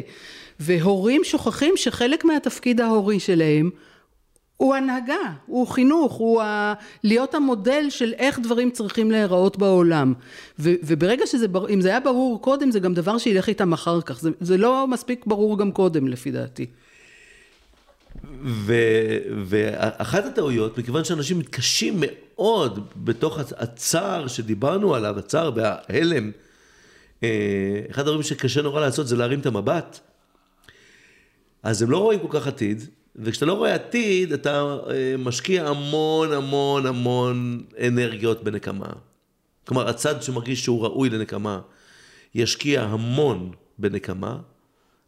והורים 0.60 1.24
שוכחים 1.24 1.74
שחלק 1.78 2.26
מהתפקיד 2.26 2.82
ההורי 2.82 3.20
שלהם 3.20 3.70
הוא 4.58 4.76
הנהגה, 4.76 5.32
הוא 5.46 5.68
חינוך, 5.68 6.14
הוא 6.14 6.42
ה... 6.42 6.74
להיות 7.04 7.36
המודל 7.36 7.86
של 7.90 8.14
איך 8.18 8.40
דברים 8.40 8.72
צריכים 8.72 9.12
להיראות 9.12 9.58
בעולם. 9.58 10.14
ו, 10.60 10.74
וברגע 10.84 11.28
שזה, 11.28 11.48
בר... 11.48 11.70
אם 11.70 11.82
זה 11.82 11.90
היה 11.90 12.00
ברור 12.00 12.42
קודם, 12.42 12.72
זה 12.72 12.80
גם 12.80 12.94
דבר 12.94 13.18
שילך 13.18 13.50
איתם 13.50 13.74
אחר 13.74 14.02
כך. 14.02 14.20
זה, 14.20 14.30
זה 14.40 14.58
לא 14.58 14.88
מספיק 14.88 15.26
ברור 15.26 15.58
גם 15.58 15.72
קודם, 15.72 16.08
לפי 16.08 16.32
דעתי. 16.32 16.66
ו, 18.44 18.74
ואחת 19.46 20.26
הטעויות, 20.26 20.78
מכיוון 20.78 21.04
שאנשים 21.04 21.40
מתקשים 21.40 22.04
מאוד 22.04 22.90
בתוך 22.96 23.40
הצער 23.40 24.28
שדיברנו 24.28 24.96
עליו, 24.96 25.20
הצער 25.20 25.52
וההלם, 25.56 26.32
אה, 27.24 27.82
אחד 27.92 28.02
הדברים 28.02 28.24
שקשה 28.24 28.62
נורא 28.62 28.82
לעשות 28.82 29.08
זה 29.08 29.16
להרים 29.16 29.40
את 29.40 29.46
המבט. 29.46 30.00
אז 31.64 31.82
הם 31.82 31.92
לא 31.92 31.98
רואים 31.98 32.20
כל 32.20 32.40
כך 32.40 32.48
עתיד, 32.48 32.84
וכשאתה 33.16 33.46
לא 33.46 33.54
רואה 33.54 33.74
עתיד, 33.74 34.34
אתה 34.34 34.78
אה, 34.90 35.16
משקיע 35.18 35.68
המון 35.68 36.32
המון 36.32 36.86
המון 36.86 37.64
אנרגיות 37.88 38.44
בנקמה. 38.44 38.90
כלומר, 39.68 39.90
הצד 39.90 40.24
שמרגיש 40.24 40.64
שהוא 40.64 40.84
ראוי 40.84 41.10
לנקמה, 41.10 41.60
ישקיע 42.36 42.82
המון 42.82 43.52
בנקמה. 43.80 44.38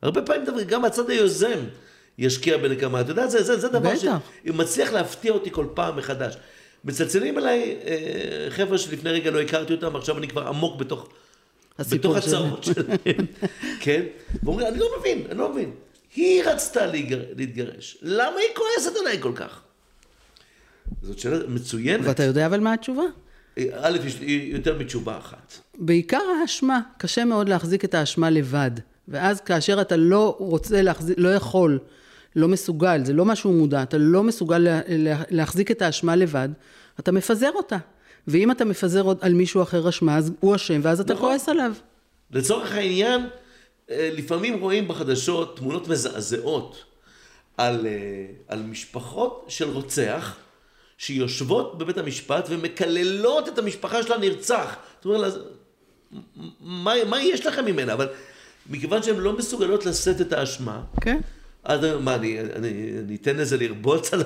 הרבה 0.02 0.22
פעמים 0.22 0.46
גם 0.68 0.86
הצד 0.86 1.10
היוזם 1.10 1.60
ישקיע 2.18 2.58
בנקמה. 2.58 3.02
אתה 3.02 3.12
יודע, 3.12 3.28
זה, 3.28 3.44
זה, 3.44 3.58
זה 3.58 3.68
דבר 3.68 3.92
שמצליח 4.46 4.94
להפתיע 4.94 5.32
אותי 5.32 5.52
כל 5.52 5.66
פעם 5.74 5.96
מחדש. 5.98 6.38
מצלצלים 6.84 7.38
אליי 7.38 7.78
אה, 7.86 8.48
חבר'ה 8.50 8.78
שלפני 8.78 9.10
רגע 9.10 9.32
לא 9.32 9.42
הכרתי 9.42 9.74
אותם, 9.74 9.96
עכשיו 9.96 10.18
אני 10.18 10.28
כבר 10.28 10.48
עמוק 10.48 10.80
בתוך, 10.80 11.10
בתוך 11.92 12.16
הצרות 12.16 12.64
שלהם, 12.64 13.26
כן? 13.84 14.04
ואומרים, 14.44 14.68
אני 14.68 14.80
לא 14.80 14.88
מבין, 15.00 15.28
אני 15.30 15.38
לא 15.38 15.52
מבין. 15.52 15.72
היא 16.16 16.44
רצתה 16.44 16.86
להתגרש. 17.36 17.98
למה 18.02 18.36
היא 18.38 18.56
כועסת 18.56 18.98
עליי 19.02 19.22
כל 19.22 19.32
כך? 19.36 19.62
זאת 21.02 21.20
שאלה 21.20 21.48
מצוינת. 21.48 22.06
ואתה 22.06 22.24
יודע 22.24 22.46
אבל 22.46 22.60
מה 22.60 22.74
התשובה? 22.74 23.04
א', 23.58 23.98
יש 24.06 24.18
יותר 24.22 24.78
מתשובה 24.80 25.18
אחת. 25.18 25.54
בעיקר 25.78 26.22
האשמה. 26.42 26.80
קשה 26.98 27.26
מאוד 27.26 27.50
להחזיק 27.50 27.86
את 27.86 27.94
האשמה 27.94 28.30
לבד. 28.30 28.72
ואז 29.08 29.42
כאשר 29.42 29.82
אתה 29.82 29.96
לא 29.96 30.36
רוצה 30.40 30.82
להחזיק, 30.82 31.18
לא 31.20 31.30
יכול, 31.30 31.80
לא 32.38 32.48
מסוגל, 32.48 33.06
זה 33.06 33.14
לא 33.14 33.26
משהו 33.26 33.54
מודע, 33.54 33.84
אתה 33.84 33.98
לא 33.98 34.24
מסוגל 34.24 34.58
לה, 34.58 34.82
לה, 34.88 35.24
להחזיק 35.30 35.72
את 35.72 35.82
האשמה 35.82 36.16
לבד, 36.16 36.50
אתה 37.00 37.12
מפזר 37.12 37.52
אותה. 37.56 37.78
ואם 38.28 38.52
אתה 38.52 38.66
מפזר 38.66 39.02
עוד 39.02 39.18
על 39.22 39.34
מישהו 39.34 39.62
אחר 39.62 39.90
אשמה, 39.90 40.18
אז 40.18 40.32
הוא 40.40 40.56
אשם, 40.56 40.80
ואז 40.84 41.00
אתה 41.00 41.14
נכון. 41.14 41.30
כועס 41.30 41.50
עליו. 41.50 41.72
לצורך 42.32 42.72
העניין, 42.72 43.28
אה, 43.90 44.10
לפעמים 44.14 44.60
רואים 44.60 44.88
בחדשות 44.88 45.58
תמונות 45.58 45.88
מזעזעות 45.88 46.84
על, 47.58 47.86
אה, 47.86 48.26
על 48.48 48.64
משפחות 48.64 49.46
של 49.48 49.70
רוצח 49.70 50.38
שיושבות 50.98 51.78
בבית 51.78 51.98
המשפט 51.98 52.48
ומקללות 52.50 53.48
את 53.48 53.58
המשפחה 53.58 54.04
של 54.04 54.14
הנרצח. 54.14 54.76
זאת 54.96 55.06
אומרת, 55.06 55.34
מה, 56.62 56.94
מה 57.10 57.22
יש 57.22 57.46
לכם 57.46 57.66
ממנה? 57.66 57.94
אבל 57.94 58.08
מכיוון 58.70 59.04
שהן 59.04 59.18
לא 59.18 59.38
מסוגלות 59.38 59.86
לשאת 59.86 60.22
את 60.22 60.34
האשמה, 60.34 60.82
כן. 61.02 61.20
אז 61.68 61.80
מה, 62.00 62.16
אני, 62.16 62.40
אני, 62.40 62.94
אני 63.00 63.16
אתן 63.16 63.36
לזה 63.36 63.58
לרבוץ 63.58 64.14
על 64.14 64.24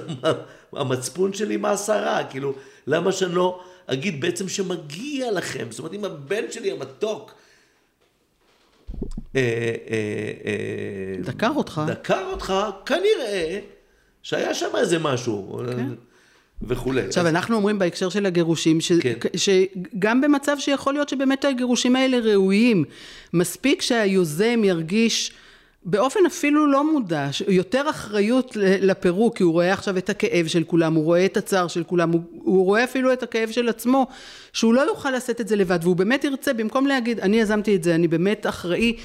המצפון 0.74 1.34
שלי 1.34 1.58
מעשרה? 1.58 2.24
כאילו, 2.30 2.54
למה 2.88 3.12
שאני 3.12 3.36
לא 3.36 3.62
אגיד 3.88 4.22
בעצם 4.22 4.50
שמגיע 4.50 5.32
לכם? 5.32 5.68
זאת 5.70 5.80
אומרת, 5.80 5.94
אם 5.94 6.06
הבן 6.06 6.52
שלי 6.52 6.72
המתוק 6.72 7.34
אה, 9.36 9.42
אה, 9.42 9.42
אה, 10.46 11.24
דקר 11.24 11.52
אותך. 11.56 11.82
דקר 11.88 12.24
אותך, 12.32 12.54
כנראה 12.86 13.60
שהיה 14.24 14.54
שם 14.54 14.76
איזה 14.78 15.00
משהו. 15.00 15.62
כן. 15.76 15.90
וכולי. 16.62 17.02
עכשיו, 17.02 17.24
אז... 17.24 17.30
אנחנו 17.30 17.56
אומרים 17.56 17.80
בהקשר 17.80 18.10
של 18.10 18.26
הגירושים, 18.26 18.82
ש... 18.82 18.92
כן. 18.92 19.14
שגם 19.36 20.22
במצב 20.22 20.56
שיכול 20.60 20.94
להיות 20.94 21.10
שבאמת 21.10 21.46
הגירושים 21.46 21.96
האלה 21.96 22.20
ראויים, 22.20 22.84
מספיק 23.34 23.82
שהיוזם 23.82 24.64
ירגיש 24.64 25.32
באופן 25.86 26.20
אפילו 26.28 26.68
לא 26.68 26.92
מודע, 26.92 27.30
יותר 27.48 27.90
אחריות 27.90 28.52
לפירוק, 28.56 29.38
כי 29.38 29.44
הוא 29.44 29.54
רואה 29.54 29.74
עכשיו 29.74 29.98
את 29.98 30.10
הכאב 30.10 30.48
של 30.48 30.64
כולם, 30.64 30.94
הוא 30.94 31.04
רואה 31.04 31.26
את 31.26 31.38
הצער 31.38 31.68
של 31.68 31.84
כולם, 31.84 32.12
הוא, 32.12 32.22
הוא 32.32 32.66
רואה 32.66 32.84
אפילו 32.84 33.14
את 33.14 33.24
הכאב 33.24 33.52
של 33.52 33.70
עצמו, 33.70 34.08
שהוא 34.54 34.74
לא 34.74 34.82
יוכל 34.82 35.12
לשאת 35.12 35.42
את 35.42 35.48
זה 35.48 35.56
לבד, 35.56 35.80
והוא 35.82 35.96
באמת 35.96 36.24
ירצה, 36.24 36.54
במקום 36.54 36.88
להגיד, 36.88 37.20
אני 37.20 37.40
יזמתי 37.40 37.76
את 37.76 37.84
זה, 37.84 37.96
אני 37.96 38.08
באמת 38.08 38.48
אחראי, 38.48 38.96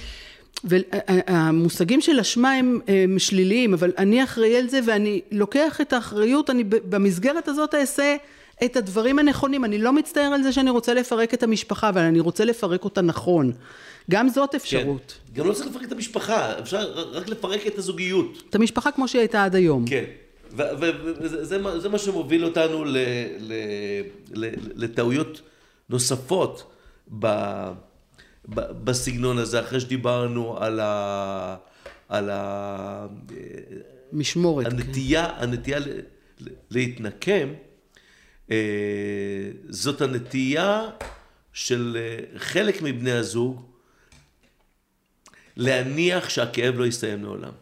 והמושגים 0.64 2.00
של 2.00 2.20
אשמה 2.20 2.52
הם, 2.52 2.80
הם 2.88 3.18
שליליים, 3.18 3.74
אבל 3.74 3.92
אני 3.98 4.24
אחראי 4.24 4.56
על 4.56 4.68
זה 4.68 4.80
ואני 4.86 5.20
לוקח 5.32 5.80
את 5.80 5.92
האחריות, 5.92 6.50
אני 6.50 6.64
במסגרת 6.64 7.48
הזאת 7.48 7.74
אעשה 7.74 8.16
את 8.64 8.76
הדברים 8.76 9.18
הנכונים, 9.18 9.64
אני 9.64 9.78
לא 9.78 9.92
מצטער 9.92 10.32
על 10.34 10.42
זה 10.42 10.52
שאני 10.52 10.70
רוצה 10.70 10.94
לפרק 10.94 11.34
את 11.34 11.42
המשפחה, 11.42 11.88
אבל 11.88 12.00
אני 12.00 12.20
רוצה 12.20 12.44
לפרק 12.44 12.84
אותה 12.84 13.02
נכון. 13.02 13.52
גם 14.11 14.29
זאת. 14.29 14.55
אפשרות. 14.55 15.19
כן. 15.27 15.40
גם 15.40 15.49
לא 15.49 15.53
צריך 15.53 15.66
לפרק 15.66 15.85
את 15.85 15.92
המשפחה, 15.92 16.59
אפשר 16.59 16.92
רק 17.12 17.29
לפרק 17.29 17.66
את 17.66 17.79
הזוגיות. 17.79 18.42
את 18.51 18.55
המשפחה 18.55 18.92
כמו 18.92 19.09
שהיא 19.09 19.21
הייתה 19.21 19.45
עד 19.45 19.55
היום. 19.55 19.85
כן. 19.87 20.05
וזה 20.53 21.88
מה 21.88 21.99
שמוביל 21.99 22.45
אותנו 22.45 22.85
ל, 22.85 22.97
ל, 23.38 23.53
ל, 24.35 24.51
לטעויות 24.75 25.40
נוספות 25.88 26.73
ב, 27.19 27.27
ב, 28.49 28.61
בסגנון 28.85 29.38
הזה, 29.38 29.61
אחרי 29.61 29.81
שדיברנו 29.81 30.57
על 30.59 30.81
ה... 30.81 31.57
על 32.09 32.31
ה... 32.31 33.07
משמורת. 34.12 34.66
הנטייה, 34.66 35.29
כן. 35.29 35.42
הנטייה 35.42 35.79
להתנקם, 36.71 37.49
אה, 38.51 38.57
זאת 39.69 40.01
הנטייה 40.01 40.88
של 41.53 41.97
אה, 42.01 42.38
חלק 42.38 42.83
מבני 42.83 43.12
הזוג 43.12 43.62
להניח 45.57 46.29
שהכאב 46.29 46.75
לא 46.75 46.87
יסתיים 46.87 47.23
לעולם. 47.23 47.53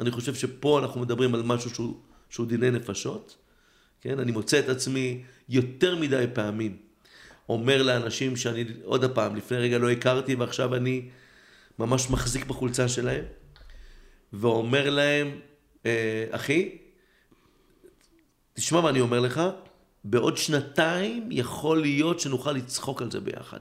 אני 0.00 0.10
חושב 0.10 0.34
שפה 0.34 0.78
אנחנו 0.78 1.00
מדברים 1.00 1.34
על 1.34 1.42
משהו 1.42 1.70
שהוא, 1.70 1.94
שהוא 2.30 2.46
דיני 2.46 2.70
נפשות, 2.70 3.36
כן? 4.00 4.18
אני 4.18 4.32
מוצא 4.32 4.58
את 4.58 4.68
עצמי 4.68 5.22
יותר 5.48 5.96
מדי 5.96 6.24
פעמים 6.34 6.76
אומר 7.48 7.82
לאנשים 7.82 8.36
שאני, 8.36 8.64
עוד 8.84 9.04
הפעם, 9.04 9.36
לפני 9.36 9.58
רגע 9.58 9.78
לא 9.78 9.90
הכרתי 9.90 10.34
ועכשיו 10.34 10.74
אני 10.74 11.08
ממש 11.78 12.10
מחזיק 12.10 12.44
בחולצה 12.44 12.88
שלהם, 12.88 13.24
ואומר 14.32 14.90
להם, 14.90 15.38
אה, 15.86 16.26
אחי, 16.30 16.78
תשמע 18.54 18.80
מה 18.80 18.90
אני 18.90 19.00
אומר 19.00 19.20
לך, 19.20 19.40
בעוד 20.04 20.36
שנתיים 20.36 21.28
יכול 21.30 21.80
להיות 21.80 22.20
שנוכל 22.20 22.52
לצחוק 22.52 23.02
על 23.02 23.10
זה 23.10 23.20
ביחד. 23.20 23.60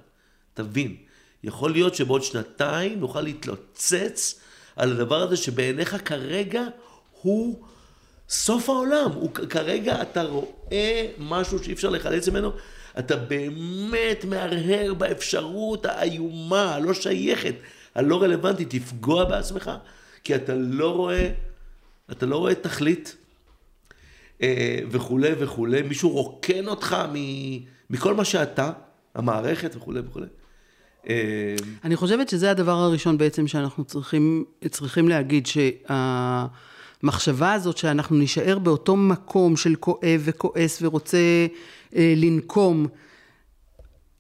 תבין, 0.54 0.96
יכול 1.43 1.71
להיות 1.71 1.95
שבעוד 1.95 2.23
שנתיים 2.23 2.99
נוכל 2.99 3.21
להתלוצץ 3.21 4.39
על 4.75 4.91
הדבר 4.91 5.21
הזה 5.21 5.38
שבעיניך 5.38 5.95
כרגע 6.06 6.63
הוא 7.21 7.63
סוף 8.30 8.69
העולם. 8.69 9.12
הוא 9.12 9.32
כרגע 9.34 10.02
אתה 10.02 10.23
רואה 10.23 11.08
משהו 11.17 11.63
שאי 11.63 11.73
אפשר 11.73 11.89
לחלץ 11.89 12.30
ממנו, 12.30 12.52
אתה 12.99 13.15
באמת 13.15 14.25
מהרהר 14.25 14.93
באפשרות 14.93 15.86
האיומה, 15.86 16.75
הלא 16.75 16.93
שייכת, 16.93 17.56
הלא 17.95 18.21
רלוונטית, 18.21 18.73
לפגוע 18.73 19.25
בעצמך, 19.25 19.71
כי 20.23 20.36
אתה 20.36 20.54
לא 20.56 20.95
רואה, 20.95 21.32
אתה 22.12 22.25
לא 22.25 22.38
רואה 22.38 22.56
תכלית 22.56 23.15
אה, 24.41 24.80
וכולי 24.91 25.32
וכולי. 25.39 25.82
מישהו 25.82 26.10
רוקן 26.10 26.67
אותך 26.67 26.97
מכל 27.89 28.13
מה 28.13 28.25
שאתה, 28.25 28.71
המערכת 29.15 29.75
וכולי 29.75 29.99
וכולי. 29.99 30.25
אה, 31.09 31.55
אני 31.83 31.95
חושבת 31.95 32.29
שזה 32.29 32.51
הדבר 32.51 32.71
הראשון 32.71 33.17
בעצם 33.17 33.47
שאנחנו 33.47 33.83
צריכים, 33.83 34.45
צריכים 34.69 35.09
להגיד, 35.09 35.47
שהמחשבה 37.01 37.53
הזאת 37.53 37.77
שאנחנו 37.77 38.15
נישאר 38.15 38.59
באותו 38.59 38.95
מקום 38.95 39.57
של 39.57 39.75
כואב 39.75 40.21
וכועס 40.25 40.79
ורוצה 40.81 41.17
אה, 41.95 42.13
לנקום 42.17 42.88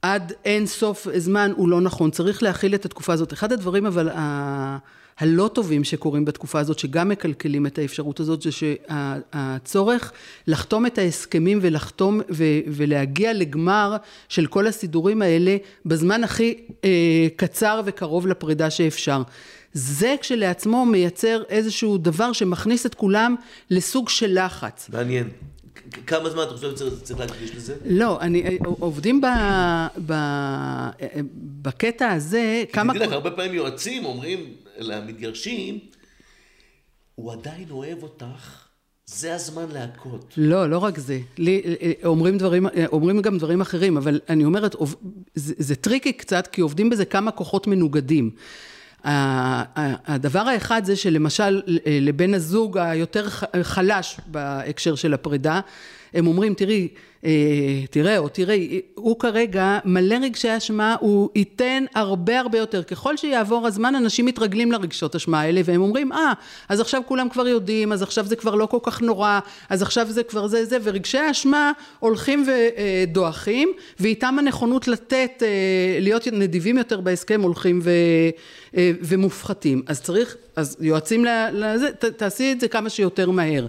עד 0.01 0.33
אין 0.45 0.65
סוף 0.65 1.07
זמן 1.17 1.51
הוא 1.55 1.69
לא 1.69 1.81
נכון, 1.81 2.11
צריך 2.11 2.43
להכיל 2.43 2.75
את 2.75 2.85
התקופה 2.85 3.13
הזאת. 3.13 3.33
אחד 3.33 3.51
הדברים 3.51 3.85
אבל 3.85 4.09
הלא 5.19 5.49
טובים 5.53 5.83
שקורים 5.83 6.25
בתקופה 6.25 6.59
הזאת, 6.59 6.79
שגם 6.79 7.09
מקלקלים 7.09 7.65
את 7.65 7.77
האפשרות 7.77 8.19
הזאת, 8.19 8.41
זה 8.41 8.49
שהצורך 8.51 10.11
לחתום 10.47 10.85
את 10.85 10.97
ההסכמים 10.97 11.59
ולחתום 11.61 12.21
ו- 12.29 12.59
ולהגיע 12.67 13.33
לגמר 13.33 13.95
של 14.29 14.45
כל 14.45 14.67
הסידורים 14.67 15.21
האלה 15.21 15.57
בזמן 15.85 16.23
הכי 16.23 16.57
אה, 16.83 17.27
קצר 17.35 17.81
וקרוב 17.85 18.27
לפרידה 18.27 18.69
שאפשר. 18.69 19.21
זה 19.73 20.15
כשלעצמו 20.21 20.85
מייצר 20.85 21.43
איזשהו 21.49 21.97
דבר 21.97 22.33
שמכניס 22.33 22.85
את 22.85 22.95
כולם 22.95 23.35
לסוג 23.69 24.09
של 24.09 24.45
לחץ. 24.45 24.89
מעניין. 24.93 25.27
כמה 26.07 26.29
זמן 26.29 26.43
אתה 26.43 26.53
חושב 26.53 26.77
שצריך 26.77 27.19
להקדיש 27.19 27.55
לזה? 27.55 27.75
לא, 27.85 28.21
אני, 28.21 28.43
אה, 28.43 28.57
עובדים 28.79 29.21
ב, 29.21 29.25
ב, 30.05 30.13
בקטע 31.61 32.11
הזה, 32.11 32.63
כמה... 32.73 32.93
תדעי 32.93 33.07
לך, 33.07 33.13
הרבה 33.13 33.31
פעמים 33.31 33.53
יועצים 33.53 34.05
אומרים 34.05 34.39
למתגרשים, 34.79 35.79
הוא 37.15 37.31
עדיין 37.33 37.65
אוהב 37.69 38.03
אותך, 38.03 38.65
זה 39.05 39.35
הזמן 39.35 39.65
להכות. 39.73 40.33
לא, 40.37 40.69
לא 40.69 40.77
רק 40.77 40.97
זה. 40.97 41.19
לי, 41.37 41.61
אה, 41.81 41.91
אומרים, 42.05 42.37
דברים, 42.37 42.67
אה, 42.67 42.85
אומרים 42.91 43.21
גם 43.21 43.37
דברים 43.37 43.61
אחרים, 43.61 43.97
אבל 43.97 44.19
אני 44.29 44.45
אומרת, 44.45 44.75
זה, 45.35 45.53
זה 45.57 45.75
tricky 45.75 46.13
קצת, 46.13 46.47
כי 46.51 46.61
עובדים 46.61 46.89
בזה 46.89 47.05
כמה 47.05 47.31
כוחות 47.31 47.67
מנוגדים. 47.67 48.31
הדבר 49.03 50.39
האחד 50.39 50.85
זה 50.85 50.95
שלמשל 50.95 51.61
לבן 51.85 52.33
הזוג 52.33 52.77
היותר 52.77 53.29
חלש 53.61 54.17
בהקשר 54.27 54.95
של 54.95 55.13
הפרידה, 55.13 55.59
הם 56.13 56.27
אומרים, 56.27 56.53
תראי, 56.53 56.87
אה, 57.25 57.31
תראה, 57.89 58.17
או 58.17 58.29
תראי, 58.29 58.81
הוא 58.95 59.19
כרגע 59.19 59.79
מלא 59.85 60.15
רגשי 60.21 60.57
אשמה, 60.57 60.95
הוא 60.99 61.29
ייתן 61.35 61.85
הרבה 61.95 62.39
הרבה 62.39 62.57
יותר. 62.57 62.83
ככל 62.83 63.17
שיעבור 63.17 63.67
הזמן, 63.67 63.95
אנשים 63.95 64.25
מתרגלים 64.25 64.71
לרגשות 64.71 65.15
אשמה 65.15 65.41
האלה, 65.41 65.61
והם 65.65 65.81
אומרים, 65.81 66.11
אה, 66.11 66.33
אז 66.69 66.79
עכשיו 66.79 67.01
כולם 67.05 67.29
כבר 67.29 67.47
יודעים, 67.47 67.91
אז 67.91 68.01
עכשיו 68.01 68.25
זה 68.25 68.35
כבר 68.35 68.55
לא 68.55 68.65
כל 68.65 68.77
כך 68.83 69.01
נורא, 69.01 69.39
אז 69.69 69.81
עכשיו 69.81 70.07
זה 70.09 70.23
כבר 70.23 70.47
זה 70.47 70.65
זה, 70.65 70.77
ורגשי 70.83 71.17
האשמה 71.17 71.71
הולכים 71.99 72.45
ודועכים, 72.47 73.71
ואיתם 73.99 74.35
הנכונות 74.39 74.87
לתת, 74.87 75.43
אה, 75.43 75.97
להיות 75.99 76.27
נדיבים 76.27 76.77
יותר 76.77 77.01
בהסכם, 77.01 77.41
הולכים 77.41 77.79
ו, 77.83 77.89
אה, 78.77 78.91
ומופחתים. 79.01 79.81
אז 79.87 80.01
צריך, 80.01 80.35
אז 80.55 80.77
יועצים 80.79 81.25
לזה, 81.53 81.91
תעשי 81.91 82.51
את 82.51 82.59
זה 82.59 82.67
כמה 82.67 82.89
שיותר 82.89 83.31
מהר. 83.31 83.67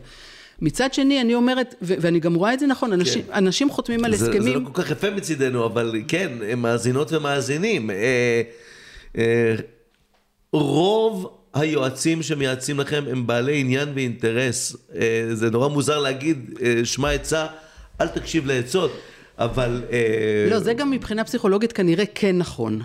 מצד 0.62 0.94
שני, 0.94 1.20
אני 1.20 1.34
אומרת, 1.34 1.74
ואני 1.82 2.20
גם 2.20 2.34
רואה 2.34 2.54
את 2.54 2.60
זה 2.60 2.66
נכון, 2.66 2.92
אנשים, 2.92 3.22
כן. 3.22 3.32
אנשים 3.32 3.70
חותמים 3.70 4.04
על 4.04 4.14
הסכמים... 4.14 4.42
זה 4.42 4.50
לא 4.52 4.60
כל 4.72 4.82
כך 4.82 4.90
יפה 4.90 5.10
מצידנו, 5.10 5.66
אבל 5.66 6.02
כן, 6.08 6.32
הם 6.48 6.62
מאזינות 6.62 7.12
ומאזינים. 7.12 7.90
אה, 7.90 8.42
אה, 9.18 9.54
רוב 10.52 11.36
היועצים 11.54 12.22
שמייעצים 12.22 12.80
לכם 12.80 13.04
הם 13.10 13.26
בעלי 13.26 13.60
עניין 13.60 13.88
ואינטרס. 13.94 14.76
אה, 14.94 15.28
זה 15.32 15.50
נורא 15.50 15.68
מוזר 15.68 15.98
להגיד, 15.98 16.58
שמע 16.84 17.10
עצה, 17.10 17.46
אל 18.00 18.08
תקשיב 18.08 18.46
לעצות. 18.46 19.00
אבל... 19.40 19.82
אה, 19.92 20.46
לא, 20.50 20.58
זה 20.58 20.74
גם 20.74 20.90
מבחינה 20.90 21.24
פסיכולוגית 21.24 21.72
כנראה 21.72 22.04
כן 22.14 22.38
נכון. 22.38 22.80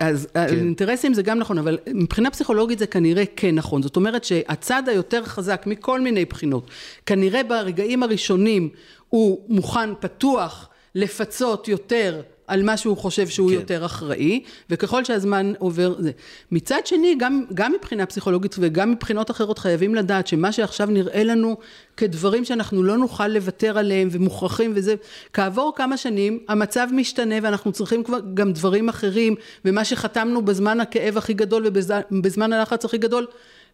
אז 0.00 0.28
כן. 0.34 0.46
אינטרסים 0.48 1.14
זה 1.14 1.22
גם 1.22 1.38
נכון, 1.38 1.58
אבל 1.58 1.78
מבחינה 1.94 2.30
פסיכולוגית 2.30 2.78
זה 2.78 2.86
כנראה 2.86 3.24
כן 3.36 3.54
נכון. 3.54 3.82
זאת 3.82 3.96
אומרת 3.96 4.24
שהצד 4.24 4.82
היותר 4.86 5.24
חזק 5.24 5.62
מכל 5.66 6.00
מיני 6.00 6.24
בחינות, 6.24 6.70
כנראה 7.06 7.42
ברגעים 7.42 8.02
הראשונים 8.02 8.68
הוא 9.08 9.44
מוכן, 9.48 9.90
פתוח, 10.00 10.68
לפצות 10.94 11.68
יותר 11.68 12.22
על 12.46 12.62
מה 12.62 12.76
שהוא 12.76 12.96
חושב 12.96 13.28
שהוא 13.28 13.48
כן. 13.48 13.54
יותר 13.54 13.84
אחראי, 13.84 14.42
וככל 14.70 15.04
שהזמן 15.04 15.52
עובר 15.58 15.94
זה. 15.98 16.10
מצד 16.52 16.86
שני, 16.86 17.14
גם, 17.18 17.44
גם 17.54 17.72
מבחינה 17.72 18.06
פסיכולוגית 18.06 18.56
וגם 18.58 18.90
מבחינות 18.90 19.30
אחרות 19.30 19.58
חייבים 19.58 19.94
לדעת 19.94 20.26
שמה 20.26 20.52
שעכשיו 20.52 20.86
נראה 20.86 21.24
לנו 21.24 21.56
כדברים 21.96 22.44
שאנחנו 22.44 22.82
לא 22.82 22.96
נוכל 22.96 23.28
לוותר 23.28 23.78
עליהם 23.78 24.08
ומוכרחים 24.10 24.72
וזה, 24.74 24.94
כעבור 25.32 25.72
כמה 25.76 25.96
שנים 25.96 26.38
המצב 26.48 26.88
משתנה 26.92 27.34
ואנחנו 27.42 27.72
צריכים 27.72 28.04
כבר 28.04 28.18
גם 28.34 28.52
דברים 28.52 28.88
אחרים, 28.88 29.34
ומה 29.64 29.84
שחתמנו 29.84 30.42
בזמן 30.42 30.80
הכאב 30.80 31.16
הכי 31.16 31.34
גדול 31.34 31.66
ובזמן 31.66 32.52
הלחץ 32.52 32.84
הכי 32.84 32.98
גדול, 32.98 33.26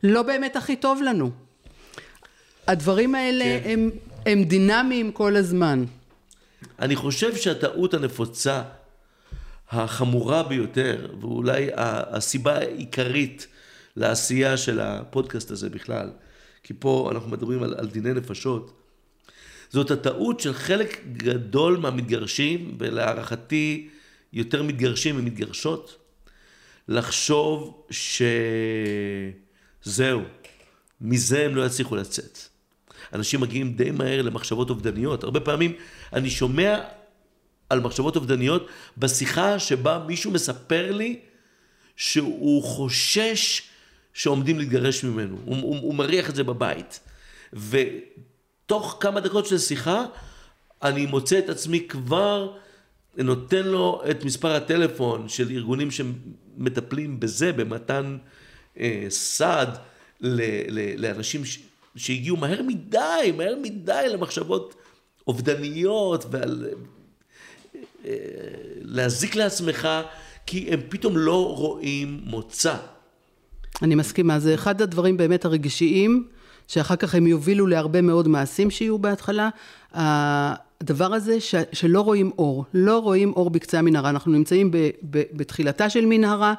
לא 0.02 0.22
באמת 0.22 0.56
הכי 0.56 0.76
טוב 0.76 1.02
לנו. 1.02 1.30
הדברים 2.66 3.14
האלה 3.14 3.44
כן. 3.44 3.70
הם, 3.70 3.90
הם 4.26 4.44
דינמיים 4.44 5.12
כל 5.12 5.37
הזמן. 5.37 5.85
אני 6.79 6.96
חושב 6.96 7.37
שהטעות 7.37 7.94
הנפוצה, 7.94 8.62
החמורה 9.70 10.42
ביותר, 10.42 11.14
ואולי 11.20 11.70
הסיבה 11.77 12.59
העיקרית 12.59 13.46
לעשייה 13.96 14.57
של 14.57 14.81
הפודקאסט 14.81 15.51
הזה 15.51 15.70
בכלל, 15.70 16.11
כי 16.62 16.75
פה 16.79 17.11
אנחנו 17.12 17.31
מדברים 17.31 17.62
על, 17.62 17.75
על 17.79 17.87
דיני 17.87 18.12
נפשות, 18.12 18.72
זאת 19.70 19.90
הטעות 19.90 20.40
של 20.40 20.53
חלק 20.55 21.05
גדול 21.12 21.77
מהמתגרשים, 21.77 22.77
ולהערכתי 22.79 23.88
יותר 24.33 24.62
מתגרשים 24.62 25.16
ממתגרשות, 25.16 25.96
לחשוב 26.88 27.85
שזהו, 29.85 30.22
מזה 31.01 31.44
הם 31.44 31.57
לא 31.57 31.66
יצליחו 31.66 31.96
לצאת. 31.96 32.51
אנשים 33.12 33.40
מגיעים 33.40 33.72
די 33.72 33.90
מהר 33.90 34.22
למחשבות 34.22 34.70
אובדניות. 34.70 35.25
הרבה 35.25 35.40
פעמים 35.40 35.72
אני 36.12 36.31
שומע 36.31 36.81
על 37.70 37.81
מחשבות 37.81 38.16
אובדניות 38.16 38.66
בשיחה 38.98 39.59
שבה 39.59 40.05
מישהו 40.07 40.31
מספר 40.31 40.92
לי 40.92 41.20
שהוא 41.96 42.62
חושש 42.62 43.62
שעומדים 44.14 44.59
להתגרש 44.59 45.05
ממנו. 45.05 45.37
הוא, 45.44 45.57
הוא, 45.57 45.79
הוא 45.81 45.94
מריח 45.94 46.31
את 46.31 46.35
זה 46.35 46.44
בבית. 46.44 47.01
ותוך 47.53 48.96
כמה 49.01 49.20
דקות 49.20 49.46
של 49.46 49.59
שיחה, 49.59 50.05
אני 50.83 51.07
מוצא 51.07 51.38
את 51.38 51.48
עצמי 51.48 51.87
כבר 51.88 52.57
נותן 53.16 53.64
לו 53.64 54.03
את 54.11 54.25
מספר 54.25 54.53
הטלפון 54.53 55.29
של 55.29 55.51
ארגונים 55.51 55.88
שמטפלים 55.90 57.20
בזה, 57.20 57.53
במתן 57.53 58.16
אה, 58.81 59.07
סעד 59.09 59.79
ל, 60.20 60.40
ל, 60.68 61.07
לאנשים 61.07 61.42
שהגיעו 61.96 62.37
מהר 62.37 62.62
מדי, 62.62 63.33
מהר 63.37 63.55
מדי 63.62 64.07
למחשבות 64.12 64.74
אובדניות 65.26 66.24
ועל 66.31 66.66
אה, 68.05 68.12
להזיק 68.81 69.37
לעצמך, 69.37 69.88
כי 70.46 70.68
הם 70.70 70.81
פתאום 70.88 71.16
לא 71.16 71.55
רואים 71.57 72.20
מוצא. 72.24 72.74
אני 73.83 73.94
מסכימה, 73.94 74.38
זה 74.38 74.55
אחד 74.55 74.83
הדברים 74.83 75.16
באמת 75.16 75.44
הרגשיים, 75.44 76.28
שאחר 76.68 76.96
כך 76.96 77.14
הם 77.14 77.26
יובילו 77.26 77.66
להרבה 77.66 78.00
מאוד 78.02 78.28
מעשים 78.28 78.70
שיהיו 78.70 78.98
בהתחלה. 78.98 79.48
הדבר 79.92 81.14
הזה 81.14 81.40
ש, 81.40 81.55
שלא 81.72 82.00
רואים 82.00 82.31
אור, 82.38 82.64
לא 82.74 82.98
רואים 82.98 83.33
אור 83.33 83.50
בקצה 83.50 83.78
המנהרה, 83.78 84.11
אנחנו 84.11 84.33
נמצאים 84.33 84.70
ב, 84.70 84.76
ב, 85.11 85.22
בתחילתה 85.33 85.90
של 85.90 86.07
מנהרה, 86.07 86.55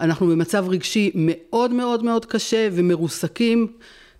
אנחנו 0.00 0.26
במצב 0.26 0.64
רגשי 0.68 1.10
מאוד 1.14 1.72
מאוד 1.72 2.04
מאוד 2.04 2.26
קשה 2.26 2.68
ומרוסקים. 2.72 3.72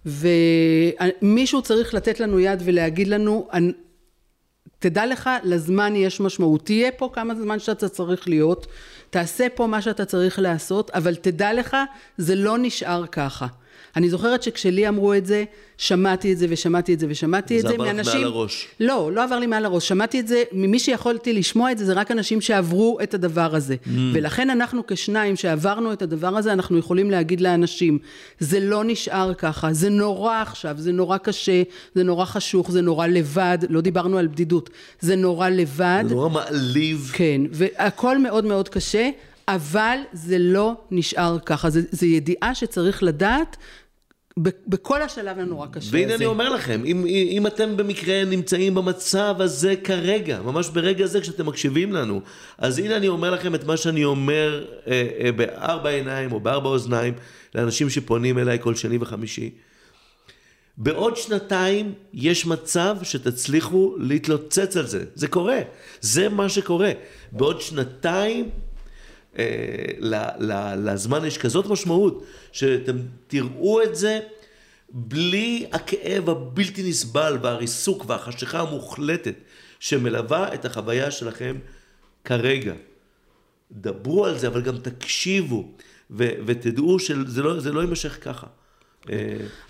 ומישהו 0.06 1.62
צריך 1.62 1.94
לתת 1.94 2.20
לנו 2.20 2.40
יד 2.40 2.62
ולהגיד 2.64 3.08
לנו, 3.08 3.48
תדע 4.78 5.06
לך, 5.06 5.30
לזמן 5.44 5.96
יש 5.96 6.20
משמעות. 6.20 6.64
תהיה 6.64 6.92
פה 6.92 7.10
כמה 7.12 7.34
זמן 7.34 7.58
שאתה 7.58 7.88
צריך 7.88 8.28
להיות, 8.28 8.66
תעשה 9.10 9.46
פה 9.54 9.66
מה 9.66 9.82
שאתה 9.82 10.04
צריך 10.04 10.38
לעשות, 10.38 10.90
אבל 10.90 11.14
תדע 11.14 11.52
לך, 11.52 11.76
זה 12.18 12.34
לא 12.34 12.58
נשאר 12.58 13.06
ככה. 13.06 13.46
אני 13.98 14.10
זוכרת 14.10 14.42
שכשלי 14.42 14.88
אמרו 14.88 15.14
את 15.14 15.26
זה, 15.26 15.44
שמעתי 15.78 16.32
את 16.32 16.38
זה 16.38 16.46
ושמעתי 16.48 16.94
את 16.94 17.00
זה 17.00 17.06
ושמעתי 17.08 17.60
את 17.60 17.62
זה 17.62 17.76
מאנשים... 17.78 18.04
זה 18.04 18.10
עבר 18.10 18.10
לך 18.10 18.14
מעל 18.14 18.24
הראש. 18.24 18.66
לא, 18.80 19.10
לא 19.14 19.24
עבר 19.24 19.38
לי 19.38 19.46
מעל 19.46 19.64
הראש. 19.64 19.88
שמעתי 19.88 20.20
את 20.20 20.28
זה, 20.28 20.42
ממי 20.52 20.78
שיכולתי 20.78 21.32
לשמוע 21.32 21.72
את 21.72 21.78
זה, 21.78 21.84
זה 21.84 21.92
רק 21.92 22.10
אנשים 22.10 22.40
שעברו 22.40 22.98
את 23.02 23.14
הדבר 23.14 23.54
הזה. 23.54 23.76
Mm. 23.84 23.88
ולכן 24.12 24.50
אנחנו 24.50 24.82
כשניים 24.86 25.36
שעברנו 25.36 25.92
את 25.92 26.02
הדבר 26.02 26.36
הזה, 26.36 26.52
אנחנו 26.52 26.78
יכולים 26.78 27.10
להגיד 27.10 27.40
לאנשים, 27.40 27.98
זה 28.38 28.60
לא 28.60 28.84
נשאר 28.84 29.34
ככה, 29.34 29.72
זה 29.72 29.88
נורא 29.88 30.42
עכשיו, 30.42 30.74
זה 30.78 30.92
נורא 30.92 31.18
קשה, 31.18 31.62
זה 31.94 32.02
נורא 32.02 32.24
חשוך, 32.24 32.70
זה 32.70 32.80
נורא 32.80 33.06
לבד, 33.06 33.58
לא 33.68 33.80
דיברנו 33.80 34.18
על 34.18 34.26
בדידות, 34.26 34.70
זה 35.00 35.16
נורא 35.16 35.48
לבד. 35.48 36.04
זה 36.08 36.14
נורא 36.14 36.28
מעליב. 36.28 37.10
כן, 37.14 37.40
והכל 37.52 38.18
מאוד 38.18 38.44
מאוד 38.44 38.68
קשה. 38.68 39.10
אבל 39.48 39.98
זה 40.12 40.38
לא 40.38 40.74
נשאר 40.90 41.38
ככה, 41.46 41.68
זו 41.70 42.06
ידיעה 42.06 42.54
שצריך 42.54 43.02
לדעת 43.02 43.56
בכל 44.66 45.02
השלב 45.02 45.38
הנורא 45.38 45.66
קשה 45.66 45.88
והנה 45.92 46.06
הזה. 46.06 46.14
אני 46.14 46.26
אומר 46.26 46.48
לכם, 46.48 46.82
אם, 46.84 47.06
אם 47.06 47.46
אתם 47.46 47.76
במקרה 47.76 48.24
נמצאים 48.24 48.74
במצב 48.74 49.34
הזה 49.38 49.74
כרגע, 49.84 50.40
ממש 50.42 50.68
ברגע 50.68 51.06
זה 51.06 51.20
כשאתם 51.20 51.46
מקשיבים 51.46 51.92
לנו, 51.92 52.20
אז 52.58 52.78
הנה 52.78 52.96
אני 52.96 53.08
אומר 53.08 53.30
לכם 53.30 53.54
את 53.54 53.64
מה 53.64 53.76
שאני 53.76 54.04
אומר 54.04 54.64
אה, 54.86 55.08
אה, 55.20 55.32
בארבע 55.32 55.90
עיניים 55.90 56.32
או 56.32 56.40
בארבע 56.40 56.68
אוזניים 56.68 57.14
לאנשים 57.54 57.90
שפונים 57.90 58.38
אליי 58.38 58.58
כל 58.60 58.74
שני 58.74 58.98
וחמישי. 59.00 59.50
בעוד 60.76 61.16
שנתיים 61.16 61.92
יש 62.12 62.46
מצב 62.46 62.96
שתצליחו 63.02 63.94
להתלוצץ 63.98 64.76
על 64.76 64.86
זה, 64.86 65.04
זה 65.14 65.28
קורה, 65.28 65.58
זה 66.00 66.28
מה 66.28 66.48
שקורה. 66.48 66.90
בעוד 67.32 67.60
שנתיים 67.60 68.50
לזמן 70.76 71.24
יש 71.24 71.38
כזאת 71.38 71.66
משמעות, 71.66 72.24
שאתם 72.52 72.96
תראו 73.26 73.82
את 73.82 73.96
זה 73.96 74.20
בלי 74.90 75.66
הכאב 75.72 76.30
הבלתי 76.30 76.88
נסבל 76.88 77.38
והריסוק 77.42 78.04
והחשיכה 78.06 78.60
המוחלטת 78.60 79.34
שמלווה 79.80 80.54
את 80.54 80.64
החוויה 80.64 81.10
שלכם 81.10 81.56
כרגע. 82.24 82.72
דברו 83.72 84.26
על 84.26 84.38
זה, 84.38 84.46
אבל 84.46 84.62
גם 84.62 84.76
תקשיבו, 84.78 85.68
ו- 86.10 86.30
ותדעו 86.46 86.98
שזה 86.98 87.42
לא, 87.42 87.56
לא 87.72 87.80
יימשך 87.80 88.18
ככה. 88.24 88.46
אה, 89.10 89.16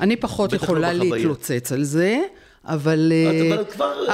אני 0.00 0.16
פחות 0.16 0.52
לא 0.52 0.56
יכולה 0.56 0.94
בחוויה. 0.94 1.14
להתלוצץ 1.14 1.72
על 1.72 1.82
זה, 1.84 2.20
אבל, 2.64 3.12
אה, 3.12 3.54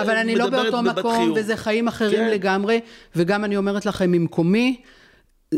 אבל 0.03 0.11
אה, 0.11 0.21
אני 0.21 0.35
לא 0.35 0.51
באותו 0.51 0.83
מקום, 0.83 1.17
חיוך. 1.17 1.39
וזה 1.39 1.57
חיים 1.57 1.89
אחרים 1.89 2.19
כן. 2.19 2.31
לגמרי, 2.31 2.81
וגם 3.17 3.45
אני 3.45 3.57
אומרת 3.57 3.87
לכם, 3.87 4.11
ממקומי, 4.11 4.83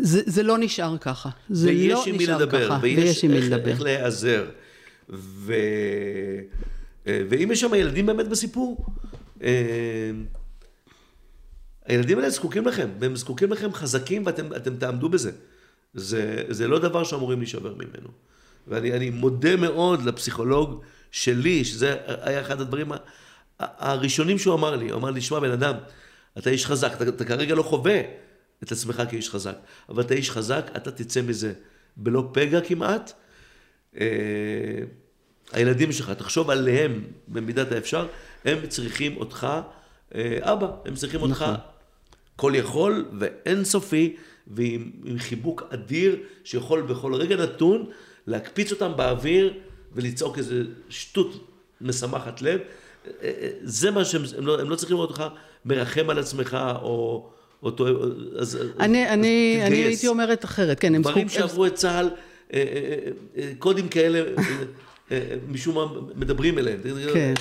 זה, 0.03 0.21
זה 0.27 0.43
לא 0.43 0.59
נשאר 0.59 0.99
ככה. 0.99 1.31
זה 1.51 1.69
ויש 1.69 1.93
לא 1.93 2.05
נשאר 2.15 2.37
לדבר, 2.37 2.67
ככה, 2.67 2.79
ויש 2.83 3.25
עם 3.25 3.31
מי 3.31 3.41
לדבר. 3.41 3.71
איך 3.71 3.81
להיעזר. 3.81 4.45
ו... 5.11 5.55
אה, 7.07 7.23
ואם 7.29 7.53
יש 7.53 7.61
שם 7.61 7.75
ילדים 7.75 8.07
באמת 8.07 8.29
בסיפור, 8.29 8.87
אה, 9.43 10.11
הילדים 11.87 12.19
האלה 12.19 12.31
זקוקים 12.31 12.67
לכם, 12.67 12.89
והם 13.01 13.17
זקוקים 13.17 13.53
לכם 13.53 13.73
חזקים 13.73 14.27
ואתם 14.27 14.55
אתם 14.57 14.77
תעמדו 14.77 15.09
בזה. 15.09 15.31
זה, 15.95 16.43
זה 16.49 16.69
לא 16.69 16.79
דבר 16.79 17.05
שאמורים 17.05 17.39
להישבר 17.39 17.75
ממנו. 17.75 18.09
ואני 18.69 18.93
אני 18.93 19.11
מודה 19.11 19.57
מאוד 19.57 20.03
לפסיכולוג 20.03 20.81
שלי, 21.11 21.65
שזה 21.65 21.97
היה 22.07 22.41
אחד 22.41 22.61
הדברים 22.61 22.93
הראשונים 23.59 24.39
שהוא 24.39 24.55
אמר 24.55 24.77
לי. 24.77 24.91
הוא 24.91 24.99
אמר 24.99 25.11
לי, 25.11 25.21
שמע 25.21 25.41
בן 25.41 25.51
אדם, 25.51 25.75
אתה 26.39 26.51
איש 26.51 26.67
חזק, 26.67 26.93
אתה, 26.93 27.09
אתה 27.09 27.25
כרגע 27.25 27.55
לא 27.55 27.63
חווה 27.63 28.01
את 28.63 28.73
עצמך 28.73 29.03
כאיש 29.11 29.31
חזק, 29.31 29.57
אבל 29.89 30.03
אתה 30.03 30.15
איש 30.15 30.31
חזק, 30.31 30.71
אתה 30.77 30.91
תצא 30.91 31.23
מזה 31.23 31.53
בלא 31.97 32.29
פגע 32.33 32.61
כמעט. 32.61 33.13
אה, 34.01 34.07
הילדים 35.53 35.93
שלך, 35.93 36.11
תחשוב 36.11 36.51
עליהם 36.51 37.05
במידת 37.29 37.73
האפשר, 37.73 38.07
הם 38.45 38.67
צריכים 38.67 39.17
אותך, 39.17 39.47
אה, 40.15 40.39
אבא, 40.41 40.71
הם 40.85 40.95
צריכים 40.95 41.23
אותך 41.23 41.45
כל 42.37 42.53
יכול 42.55 43.09
ואינסופי, 43.19 44.17
ועם 44.47 44.91
עם 45.05 45.19
חיבוק 45.19 45.63
אדיר, 45.71 46.17
שיכול 46.45 46.83
בכל 46.83 47.15
רגע 47.15 47.37
נתון 47.37 47.91
להקפיץ 48.27 48.73
אותם 48.73 48.93
באוויר 48.97 49.55
ולצעוק 49.93 50.39
איזה 50.39 50.63
שטות 50.89 51.49
משמחת 51.81 52.43
לב. 52.43 52.61
אה, 52.61 53.11
אה, 53.23 53.51
זה 53.63 53.91
מה 53.91 54.05
שהם, 54.05 54.23
הם 54.39 54.47
לא, 54.47 54.61
הם 54.61 54.71
לא 54.71 54.77
צריכים 54.77 54.97
לראות 54.97 55.11
אותך 55.11 55.25
מרחם 55.65 56.11
על 56.11 56.19
עצמך, 56.19 56.59
או... 56.83 57.31
או 57.63 57.71
טועה, 57.71 57.93
אז, 58.39 58.59
אני, 58.81 59.07
אז 59.07 59.13
אני, 59.13 59.61
אני. 59.67 59.77
הייתי 59.77 60.09
אומרת 60.09 60.45
אחרת, 60.45 60.81
כן, 60.81 60.95
הם 60.95 61.03
דברים 61.03 61.29
זקוק- 61.29 61.41
הם 61.43 61.49
שעברו 61.49 61.67
את 61.67 61.75
צה"ל, 61.75 62.11
אה, 62.55 62.65
אה, 62.65 62.97
אה, 63.37 63.53
קודים 63.59 63.89
כאלה, 63.89 64.23
משום 65.49 65.75
מה 65.75 65.87
מדברים 66.15 66.59
אליהם. 66.59 66.79
כן. 67.15 67.35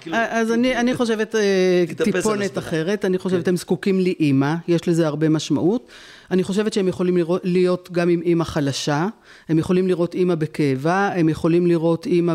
כאילו, 0.00 0.16
אז 0.16 0.52
אני, 0.52 0.94
חושבת 0.94 1.34
אה, 1.34 1.84
טיפונת. 2.04 2.58
אחרת, 2.58 3.04
אני 3.04 3.18
חושבת 3.18 3.48
הם 3.48 3.56
זקוקים 3.56 4.00
לאימא, 4.00 4.54
יש 4.68 4.88
לזה 4.88 5.06
הרבה 5.06 5.28
משמעות. 5.28 5.88
אני 6.30 6.42
חושבת 6.42 6.72
שהם 6.72 6.88
יכולים 6.88 7.16
להיות 7.44 7.88
גם 7.92 8.08
עם 8.08 8.22
אימא 8.22 8.44
חלשה, 8.44 9.06
הם 9.48 9.58
יכולים 9.58 9.88
לראות 9.88 10.14
אימא 10.14 10.34
בכאבה, 10.34 11.10
הם 11.14 11.28
יכולים 11.28 11.66
לראות 11.66 12.06
אימא 12.06 12.34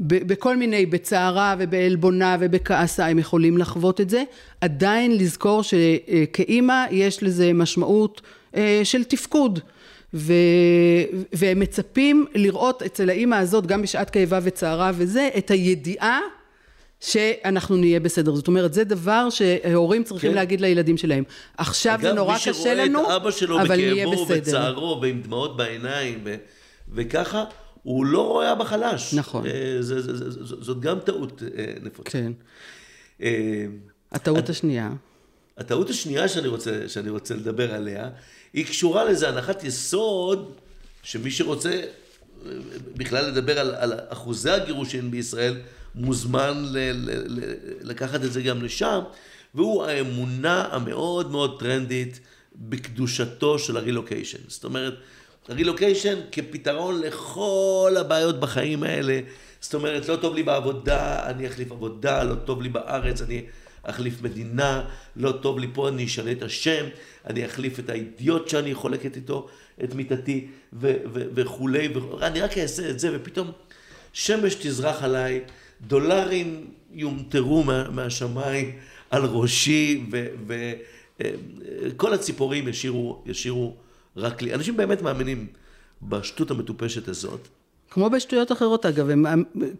בכל 0.00 0.56
מיני, 0.56 0.86
בצערה 0.86 1.54
ובעלבונה 1.58 2.36
ובכעסה, 2.40 3.06
הם 3.06 3.18
יכולים 3.18 3.58
לחוות 3.58 4.00
את 4.00 4.10
זה. 4.10 4.22
עדיין 4.60 5.18
לזכור 5.18 5.62
שכאימא 5.62 6.84
יש 6.90 7.22
לזה 7.22 7.52
משמעות 7.52 8.22
אה, 8.56 8.80
של 8.84 9.04
תפקוד. 9.04 9.60
ו... 10.14 10.32
והם 11.32 11.60
מצפים 11.60 12.26
לראות 12.34 12.82
אצל 12.82 13.08
האימא 13.10 13.34
הזאת, 13.34 13.66
גם 13.66 13.82
בשעת 13.82 14.10
כאבה 14.10 14.38
וצערה 14.42 14.90
וזה, 14.94 15.28
את 15.38 15.50
הידיעה 15.50 16.20
שאנחנו 17.00 17.76
נהיה 17.76 18.00
בסדר. 18.00 18.34
זאת 18.34 18.48
אומרת, 18.48 18.74
זה 18.74 18.84
דבר 18.84 19.28
שהורים 19.30 20.04
צריכים 20.04 20.30
כן. 20.30 20.36
להגיד 20.36 20.60
לילדים 20.60 20.96
שלהם. 20.96 21.24
עכשיו 21.58 21.98
זה 22.02 22.12
נורא 22.12 22.36
קשה 22.38 22.74
לנו, 22.74 23.00
אגב, 23.00 23.02
מי 23.02 23.02
שרואה 23.02 23.16
את 23.16 23.22
אבא 23.22 23.30
שלו 23.30 23.60
אבל 23.62 23.76
נהיה 23.76 24.06
בכאבו 24.06 24.24
בסדר. 24.24 24.36
ובצערו 24.36 24.98
ועם 25.02 25.22
דמעות 25.22 25.56
בעיניים, 25.56 26.20
ו- 26.24 26.36
וככה, 26.92 27.44
הוא 27.82 28.06
לא 28.06 28.26
רואה 28.26 28.52
אבא 28.52 28.64
חלש. 28.64 29.14
נכון. 29.14 29.46
אה, 29.46 29.52
זה- 29.80 30.02
זה- 30.02 30.16
זה- 30.16 30.30
זה- 30.44 30.56
זאת 30.60 30.80
גם 30.80 30.98
טעות 31.00 31.42
אה, 31.58 31.64
נפוצה. 31.82 32.10
כן. 32.10 32.32
אה, 33.22 33.66
הטעות 34.12 34.48
השנייה. 34.48 34.90
הטעות 35.58 35.90
השנייה 35.90 36.28
שאני 36.28 36.48
רוצה, 36.48 36.80
שאני 36.88 37.10
רוצה 37.10 37.34
לדבר 37.34 37.74
עליה, 37.74 38.08
היא 38.52 38.66
קשורה 38.66 39.04
לאיזה 39.04 39.28
הנחת 39.28 39.64
יסוד, 39.64 40.52
שמי 41.02 41.30
שרוצה 41.30 41.80
בכלל 42.96 43.26
לדבר 43.28 43.58
על, 43.58 43.74
על 43.74 43.92
אחוזי 44.08 44.50
הגירושין 44.50 45.10
בישראל, 45.10 45.56
מוזמן 45.94 46.52
ל, 46.56 46.78
ל, 46.78 47.10
ל, 47.26 47.54
לקחת 47.80 48.24
את 48.24 48.32
זה 48.32 48.42
גם 48.42 48.62
לשם, 48.62 49.00
והוא 49.54 49.84
האמונה 49.84 50.68
המאוד 50.70 51.30
מאוד 51.30 51.58
טרנדית 51.58 52.20
בקדושתו 52.56 53.58
של 53.58 53.76
הרילוקיישן. 53.76 54.38
זאת 54.48 54.64
אומרת, 54.64 54.94
הרילוקיישן 55.48 56.18
כפתרון 56.32 57.00
לכל 57.00 57.94
הבעיות 57.98 58.40
בחיים 58.40 58.82
האלה. 58.82 59.20
זאת 59.60 59.74
אומרת, 59.74 60.08
לא 60.08 60.16
טוב 60.16 60.34
לי 60.34 60.42
בעבודה, 60.42 61.30
אני 61.30 61.46
אחליף 61.46 61.72
עבודה, 61.72 62.22
לא 62.22 62.34
טוב 62.34 62.62
לי 62.62 62.68
בארץ, 62.68 63.22
אני 63.22 63.42
אחליף 63.82 64.22
מדינה, 64.22 64.84
לא 65.16 65.32
טוב 65.32 65.58
לי 65.58 65.66
פה, 65.72 65.88
אני 65.88 66.04
אשנה 66.04 66.32
את 66.32 66.42
השם, 66.42 66.86
אני 67.26 67.46
אחליף 67.46 67.78
את 67.78 67.90
האידיוט 67.90 68.48
שאני 68.48 68.74
חולקת 68.74 69.16
איתו 69.16 69.48
את 69.84 69.94
מיטתי 69.94 70.46
ו- 70.72 70.96
ו- 71.12 71.26
וכולי, 71.34 71.88
ו- 71.88 72.22
אני 72.22 72.40
רק 72.40 72.58
אעשה 72.58 72.90
את 72.90 72.98
זה, 72.98 73.10
ופתאום 73.12 73.50
שמש 74.12 74.54
תזרח 74.54 75.02
עליי, 75.02 75.40
דולרים 75.86 76.70
יומטרו 76.92 77.62
מה, 77.62 77.90
מהשמיים 77.90 78.72
על 79.10 79.24
ראשי, 79.24 80.04
וכל 80.46 82.14
הציפורים 82.14 82.68
ישירו, 82.68 83.22
ישירו 83.26 83.76
רק 84.16 84.42
לי. 84.42 84.54
אנשים 84.54 84.76
באמת 84.76 85.02
מאמינים 85.02 85.46
בשטות 86.02 86.50
המטופשת 86.50 87.08
הזאת. 87.08 87.48
כמו 87.96 88.10
בשטויות 88.10 88.52
אחרות 88.52 88.86
אגב, 88.86 89.10
הם, 89.10 89.26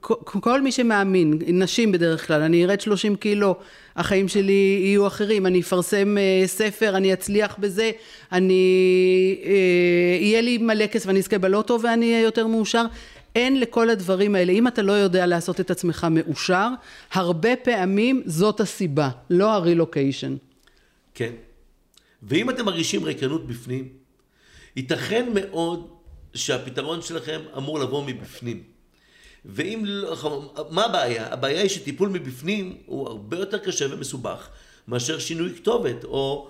כל- 0.00 0.14
כל 0.24 0.60
מי 0.62 0.72
שמאמין, 0.72 1.38
נשים 1.46 1.92
בדרך 1.92 2.26
כלל, 2.26 2.42
אני 2.42 2.64
ארד 2.64 2.80
30 2.80 3.16
קילו, 3.16 3.56
החיים 3.96 4.28
שלי 4.28 4.80
יהיו 4.82 5.06
אחרים, 5.06 5.46
אני 5.46 5.60
אפרסם 5.60 6.16
אה, 6.18 6.46
ספר, 6.46 6.96
אני 6.96 7.12
אצליח 7.12 7.56
בזה, 7.58 7.90
אני, 8.32 8.64
אה, 9.44 9.52
יהיה 10.20 10.40
לי 10.40 10.58
מלא 10.58 10.86
כסף, 10.86 11.08
אני 11.08 11.18
אזכה 11.18 11.38
בלוטו 11.38 11.78
ואני 11.82 12.12
אהיה 12.12 12.22
יותר 12.22 12.46
מאושר. 12.46 12.84
אין 13.34 13.60
לכל 13.60 13.90
הדברים 13.90 14.34
האלה, 14.34 14.52
אם 14.52 14.68
אתה 14.68 14.82
לא 14.82 14.92
יודע 14.92 15.26
לעשות 15.26 15.60
את 15.60 15.70
עצמך 15.70 16.06
מאושר, 16.10 16.68
הרבה 17.12 17.56
פעמים 17.56 18.22
זאת 18.26 18.60
הסיבה, 18.60 19.08
לא 19.30 19.52
הרילוקיישן. 19.52 20.36
כן. 21.14 21.32
ואם 22.22 22.50
אתם 22.50 22.64
מרגישים 22.64 23.04
ריקנות 23.04 23.46
בפנים, 23.46 23.88
ייתכן 24.76 25.26
מאוד 25.34 25.88
שהפתרון 26.36 27.02
שלכם 27.02 27.40
אמור 27.56 27.78
לבוא 27.78 28.04
מבפנים. 28.06 28.62
ואם 29.44 29.82
לא, 29.86 30.52
מה 30.70 30.84
הבעיה? 30.84 31.32
הבעיה 31.32 31.60
היא 31.60 31.68
שטיפול 31.68 32.08
מבפנים 32.08 32.76
הוא 32.86 33.08
הרבה 33.08 33.36
יותר 33.36 33.58
קשה 33.58 33.86
ומסובך 33.90 34.48
מאשר 34.88 35.18
שינוי 35.18 35.54
כתובת, 35.54 36.04
או 36.04 36.48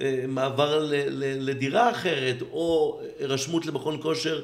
אה, 0.00 0.24
מעבר 0.28 0.90
לדירה 1.16 1.90
אחרת, 1.90 2.42
או 2.42 3.00
הירשמות 3.18 3.66
למכון 3.66 4.02
כושר 4.02 4.42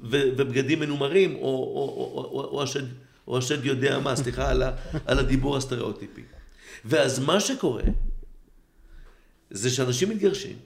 ובגדים 0.00 0.80
מנומרים, 0.80 1.36
או, 1.36 1.40
או, 1.40 1.46
או, 1.46 2.24
או, 2.24 2.44
או, 2.44 2.62
השד, 2.62 2.84
או 3.28 3.38
השד 3.38 3.64
יודע 3.64 3.98
מה, 3.98 4.16
סליחה 4.16 4.50
על, 4.50 4.62
ה, 4.62 4.72
על 5.06 5.18
הדיבור 5.18 5.56
הסטריאוטיפי. 5.56 6.22
ואז 6.84 7.18
מה 7.18 7.40
שקורה, 7.40 7.82
זה 9.50 9.70
שאנשים 9.70 10.08
מתגרשים, 10.10 10.56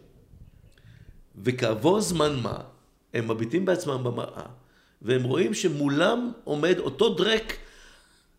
וכעבור 1.44 2.00
זמן 2.00 2.36
מה, 2.42 2.60
הם 3.18 3.30
מביטים 3.30 3.64
בעצמם 3.64 4.04
במראה, 4.04 4.46
והם 5.02 5.22
רואים 5.22 5.54
שמולם 5.54 6.32
עומד 6.44 6.78
אותו 6.78 7.14
דרק 7.14 7.56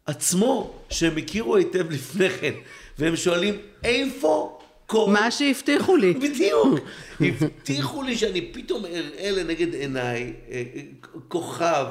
עצמו, 0.05 0.73
שהם 0.89 1.17
הכירו 1.17 1.55
היטב 1.55 1.91
לפני 1.91 2.29
כן, 2.29 2.53
והם 2.99 3.15
שואלים, 3.15 3.57
איפה 3.83 4.59
כל... 4.85 5.05
מה 5.09 5.31
שהבטיחו 5.31 5.95
לי. 5.95 6.13
בדיוק. 6.13 6.79
הבטיחו 7.21 8.03
לי 8.03 8.17
שאני 8.17 8.53
פתאום 8.53 8.85
אראה 8.85 9.31
לנגד 9.31 9.73
עיניי 9.73 10.33
אה, 10.51 10.63
אה, 10.75 10.81
כוכב, 11.27 11.85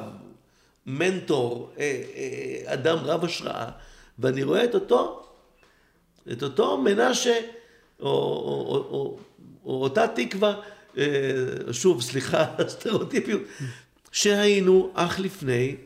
מנטור, 0.87 1.71
אה, 1.79 2.03
אדם 2.65 2.99
רב 2.99 3.25
השראה, 3.25 3.69
ואני 4.19 4.43
רואה 4.43 4.65
את 4.65 4.75
אותו, 4.75 5.27
את 6.33 6.43
אותו 6.43 6.79
מנשה, 6.79 7.41
או, 8.01 8.07
או, 8.07 8.11
או, 8.11 8.77
או, 8.91 9.19
או 9.65 9.83
אותה 9.83 10.07
תקווה, 10.09 10.55
שוב, 11.73 12.03
סליחה, 12.03 12.45
סטריאוטיפיות, 12.69 13.43
שהיינו 14.13 14.91
אך 14.95 15.21
לפני, 15.21 15.77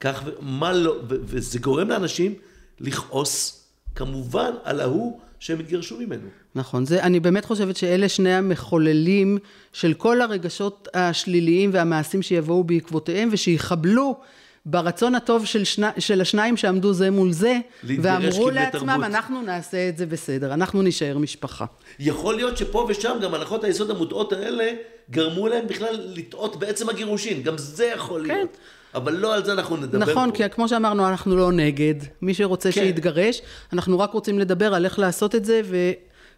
כך 0.00 0.22
ומה 0.26 0.72
לא, 0.72 0.96
וזה 1.08 1.58
גורם 1.58 1.88
לאנשים 1.88 2.34
לכעוס, 2.80 3.64
כמובן, 3.94 4.50
על 4.64 4.80
ההוא 4.80 5.20
שהם 5.40 5.60
יתגרשו 5.60 5.98
ממנו. 5.98 6.28
נכון, 6.54 6.86
זה, 6.86 7.02
אני 7.02 7.20
באמת 7.20 7.44
חושבת 7.44 7.76
שאלה 7.76 8.08
שני 8.08 8.34
המחוללים 8.34 9.38
של 9.72 9.94
כל 9.94 10.20
הרגשות 10.20 10.88
השליליים 10.94 11.70
והמעשים 11.72 12.22
שיבואו 12.22 12.64
בעקבותיהם 12.64 13.28
ושיחבלו 13.32 14.20
ברצון 14.68 15.14
הטוב 15.14 15.46
של, 15.46 15.64
שני, 15.64 15.86
של 15.98 16.20
השניים 16.20 16.56
שעמדו 16.56 16.92
זה 16.92 17.10
מול 17.10 17.32
זה, 17.32 17.58
ואמרו 17.84 18.50
לעצמם, 18.50 18.80
תרבות. 18.80 19.04
אנחנו 19.04 19.42
נעשה 19.42 19.88
את 19.88 19.96
זה 19.96 20.06
בסדר, 20.06 20.54
אנחנו 20.54 20.82
נישאר 20.82 21.18
משפחה. 21.18 21.64
יכול 21.98 22.34
להיות 22.34 22.56
שפה 22.56 22.86
ושם 22.88 23.18
גם 23.22 23.34
הנחות 23.34 23.64
היסוד 23.64 23.90
המוטעות 23.90 24.32
האלה 24.32 24.72
גרמו 25.10 25.48
להם 25.48 25.66
בכלל 25.66 26.00
לטעות 26.14 26.56
בעצם 26.56 26.88
הגירושין, 26.88 27.42
גם 27.42 27.58
זה 27.58 27.84
יכול 27.84 28.22
להיות. 28.22 28.56
אבל 28.94 29.16
לא 29.16 29.34
על 29.34 29.44
זה 29.44 29.52
אנחנו 29.52 29.76
נדבר 29.76 29.98
נכון, 29.98 30.30
פה. 30.30 30.36
כי 30.36 30.50
כמו 30.50 30.68
שאמרנו, 30.68 31.08
אנחנו 31.08 31.36
לא 31.36 31.52
נגד. 31.52 31.94
מי 32.22 32.34
שרוצה 32.34 32.72
כן. 32.72 32.80
שיתגרש, 32.80 33.42
אנחנו 33.72 33.98
רק 33.98 34.12
רוצים 34.12 34.38
לדבר 34.38 34.74
על 34.74 34.84
איך 34.84 34.98
לעשות 34.98 35.34
את 35.34 35.44
זה, 35.44 35.60
ו... 35.64 35.76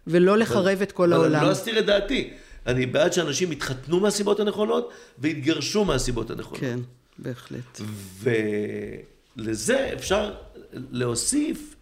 ולא 0.07 0.37
לחרב 0.37 0.81
את 0.81 0.91
כל 0.91 1.03
אבל 1.03 1.13
העולם. 1.13 1.39
אני 1.39 1.47
לא 1.47 1.51
אסתיר 1.51 1.79
את 1.79 1.85
דעתי. 1.85 2.29
אני 2.67 2.85
בעד 2.85 3.13
שאנשים 3.13 3.51
יתחתנו 3.51 3.99
מהסיבות 3.99 4.39
הנכונות 4.39 4.89
ויתגרשו 5.19 5.85
מהסיבות 5.85 6.31
הנכונות. 6.31 6.59
כן, 6.59 6.79
בהחלט. 7.21 7.81
ולזה 8.19 9.93
אפשר 9.93 10.33
להוסיף 10.73 11.75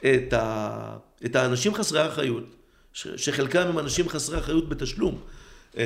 את, 0.00 0.32
ה... 0.32 0.96
את 1.24 1.36
האנשים 1.36 1.74
חסרי 1.74 2.00
האחריות, 2.00 2.44
ש... 2.92 3.08
שחלקם 3.08 3.68
הם 3.68 3.78
אנשים 3.78 4.08
חסרי 4.08 4.38
אחריות 4.38 4.68
בתשלום, 4.68 5.20
אה, 5.76 5.84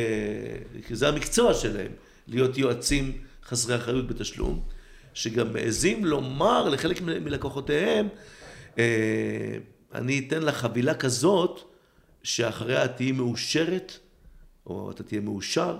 כי 0.87 0.97
זה 0.97 1.09
המקצוע 1.09 1.55
שלהם, 1.55 1.93
להיות 2.29 2.59
יועצים 2.59 3.19
חסרי 3.45 3.77
אחריות 3.77 4.07
בתשלום, 4.07 4.63
שגם 5.15 5.53
מעזים 5.53 6.05
לומר 6.05 6.69
לחלק 6.69 7.01
מלקוחותיהם, 7.01 8.09
אה, 8.79 9.57
אני 9.95 10.25
אתן 10.27 10.43
לך 10.43 10.57
חבילה 10.57 10.95
כזאת, 10.95 11.61
שאחריה 12.23 12.89
תהיי 12.89 13.13
מאושרת, 13.13 13.99
או 14.67 14.91
אתה 14.91 15.03
תהיה 15.03 15.21
מאושר 15.21 15.79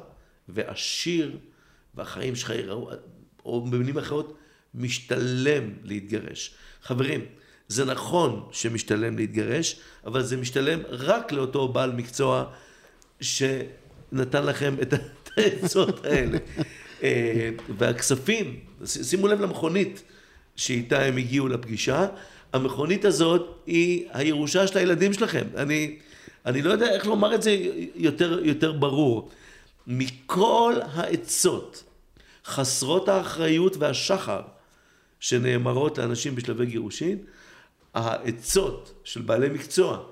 ועשיר, 0.49 1.39
והחיים 1.97 2.37
שלך 2.37 2.51
יראו, 2.51 2.91
או 3.45 3.65
במילים 3.65 3.99
אחרות, 3.99 4.37
משתלם 4.75 5.71
להתגרש. 5.83 6.55
חברים, 6.83 7.21
זה 7.69 7.85
נכון 7.85 8.49
שמשתלם 8.53 9.17
להתגרש, 9.17 9.81
אבל 10.05 10.23
זה 10.23 10.37
משתלם 10.37 10.81
רק 10.89 11.33
לאותו 11.33 11.69
בעל 11.69 11.93
מקצוע 11.93 12.45
שנתן 13.21 14.47
לכם 14.47 14.75
את 14.83 14.95
העצות 15.37 16.05
האלה. 16.05 16.39
אה, 17.03 17.51
והכספים, 17.79 18.61
שימו 18.85 19.29
לב 19.29 19.41
למכונית 19.41 20.03
שאיתה 20.57 21.03
הם 21.03 21.17
הגיעו 21.17 21.49
לפגישה, 21.49 22.07
המכונית 22.53 23.05
הזאת 23.05 23.63
היא 23.67 24.05
הירושה 24.13 24.67
של 24.67 24.79
הילדים 24.79 25.13
שלכם. 25.13 25.45
אני, 25.57 25.99
אני 26.47 26.63
לא 26.63 26.73
יודע 26.73 26.95
איך 26.95 27.07
לומר 27.07 27.35
את 27.35 27.43
זה 27.43 27.57
יותר, 27.95 28.41
יותר 28.45 28.73
ברור. 28.73 29.31
מכל 29.87 30.75
העצות 30.93 31.85
חסרות 32.45 33.09
האחריות 33.09 33.77
והשחר 33.77 34.41
שנאמרות 35.21 35.99
לאנשים 35.99 36.35
בשלבי 36.35 36.67
גירושין, 36.67 37.19
העצות 37.95 39.01
של 39.05 39.23
בעלי 39.23 39.49
מקצוע 39.49 40.03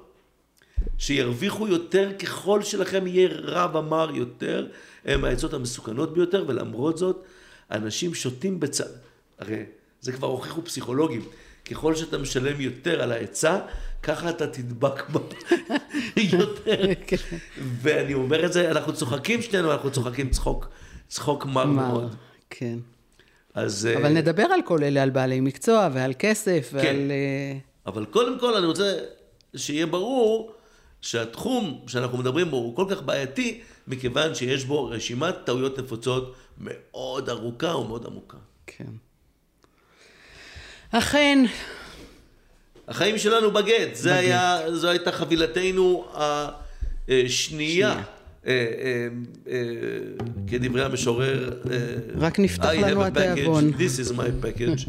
שירוויחו 0.98 1.68
יותר 1.68 2.10
ככל 2.18 2.62
שלכם 2.62 3.06
יהיה 3.06 3.28
רע 3.28 3.78
ומר 3.78 4.10
יותר, 4.14 4.66
הם 5.04 5.24
העצות 5.24 5.54
המסוכנות 5.54 6.14
ביותר, 6.14 6.44
ולמרות 6.48 6.98
זאת, 6.98 7.24
אנשים 7.70 8.14
שותים 8.14 8.60
בצד. 8.60 8.90
הרי 9.38 9.62
זה 10.00 10.12
כבר 10.12 10.28
הוכיחו 10.28 10.64
פסיכולוגים. 10.64 11.22
ככל 11.70 11.94
שאתה 11.94 12.18
משלם 12.18 12.60
יותר 12.60 13.02
על 13.02 13.12
העצה, 13.12 13.58
ככה 14.02 14.30
אתה 14.30 14.46
תדבק 14.46 15.08
בה 15.10 15.20
יותר. 16.38 16.86
ואני 17.82 18.14
אומר 18.14 18.46
את 18.46 18.52
זה, 18.52 18.70
אנחנו 18.70 18.94
צוחקים 18.94 19.42
שנינו, 19.42 19.72
אנחנו 19.72 19.90
צוחקים 19.90 20.30
צחוק, 20.30 20.68
צחוק 21.08 21.46
מר? 21.46 21.64
מאוד. 21.64 22.14
כן. 22.50 22.78
אז... 23.54 23.88
אבל 23.96 24.04
אה, 24.04 24.10
נדבר 24.10 24.42
על 24.42 24.60
כל 24.64 24.84
אלה, 24.84 25.02
על 25.02 25.10
בעלי 25.10 25.40
מקצוע 25.40 25.88
ועל 25.92 26.12
כסף 26.18 26.68
כן. 26.70 26.76
ועל... 26.76 27.10
אה, 27.10 27.58
אבל 27.86 28.04
קודם 28.04 28.38
כל 28.38 28.54
אני 28.56 28.66
רוצה 28.66 28.98
שיהיה 29.56 29.86
ברור 29.86 30.52
שהתחום 31.00 31.80
שאנחנו 31.86 32.18
מדברים 32.18 32.50
בו 32.50 32.56
הוא 32.56 32.76
כל 32.76 32.86
כך 32.90 33.02
בעייתי, 33.02 33.60
מכיוון 33.88 34.34
שיש 34.34 34.64
בו 34.64 34.86
רשימת 34.86 35.34
טעויות 35.44 35.78
נפוצות 35.78 36.34
מאוד 36.58 37.28
ארוכה 37.28 37.76
ומאוד 37.76 38.06
עמוקה. 38.06 38.36
כן. 38.66 38.92
אכן, 40.98 41.44
החיים 42.88 43.18
שלנו 43.18 43.50
בגט, 43.50 43.94
זה 43.94 44.14
היה, 44.14 44.60
זו 44.72 44.88
הייתה 44.88 45.12
חבילתנו 45.12 46.04
השנייה. 46.14 47.28
שנייה. 47.28 48.02
אה, 48.46 48.52
אה, 48.52 49.08
אה, 49.52 49.58
כדברי 50.46 50.84
המשורר, 50.84 51.50
רק 52.18 52.38
נפתח 52.38 52.70
לנו 52.82 53.04
התיאבון. 53.04 53.72
This 53.72 54.06
is 54.06 54.12
my 54.12 54.44
package. 54.44 54.88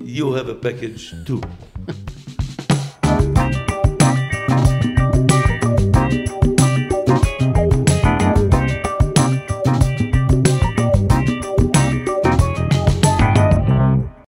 You 0.00 0.32
have 0.34 0.48
a 0.48 0.66
package 0.66 1.14
too. 1.26 1.40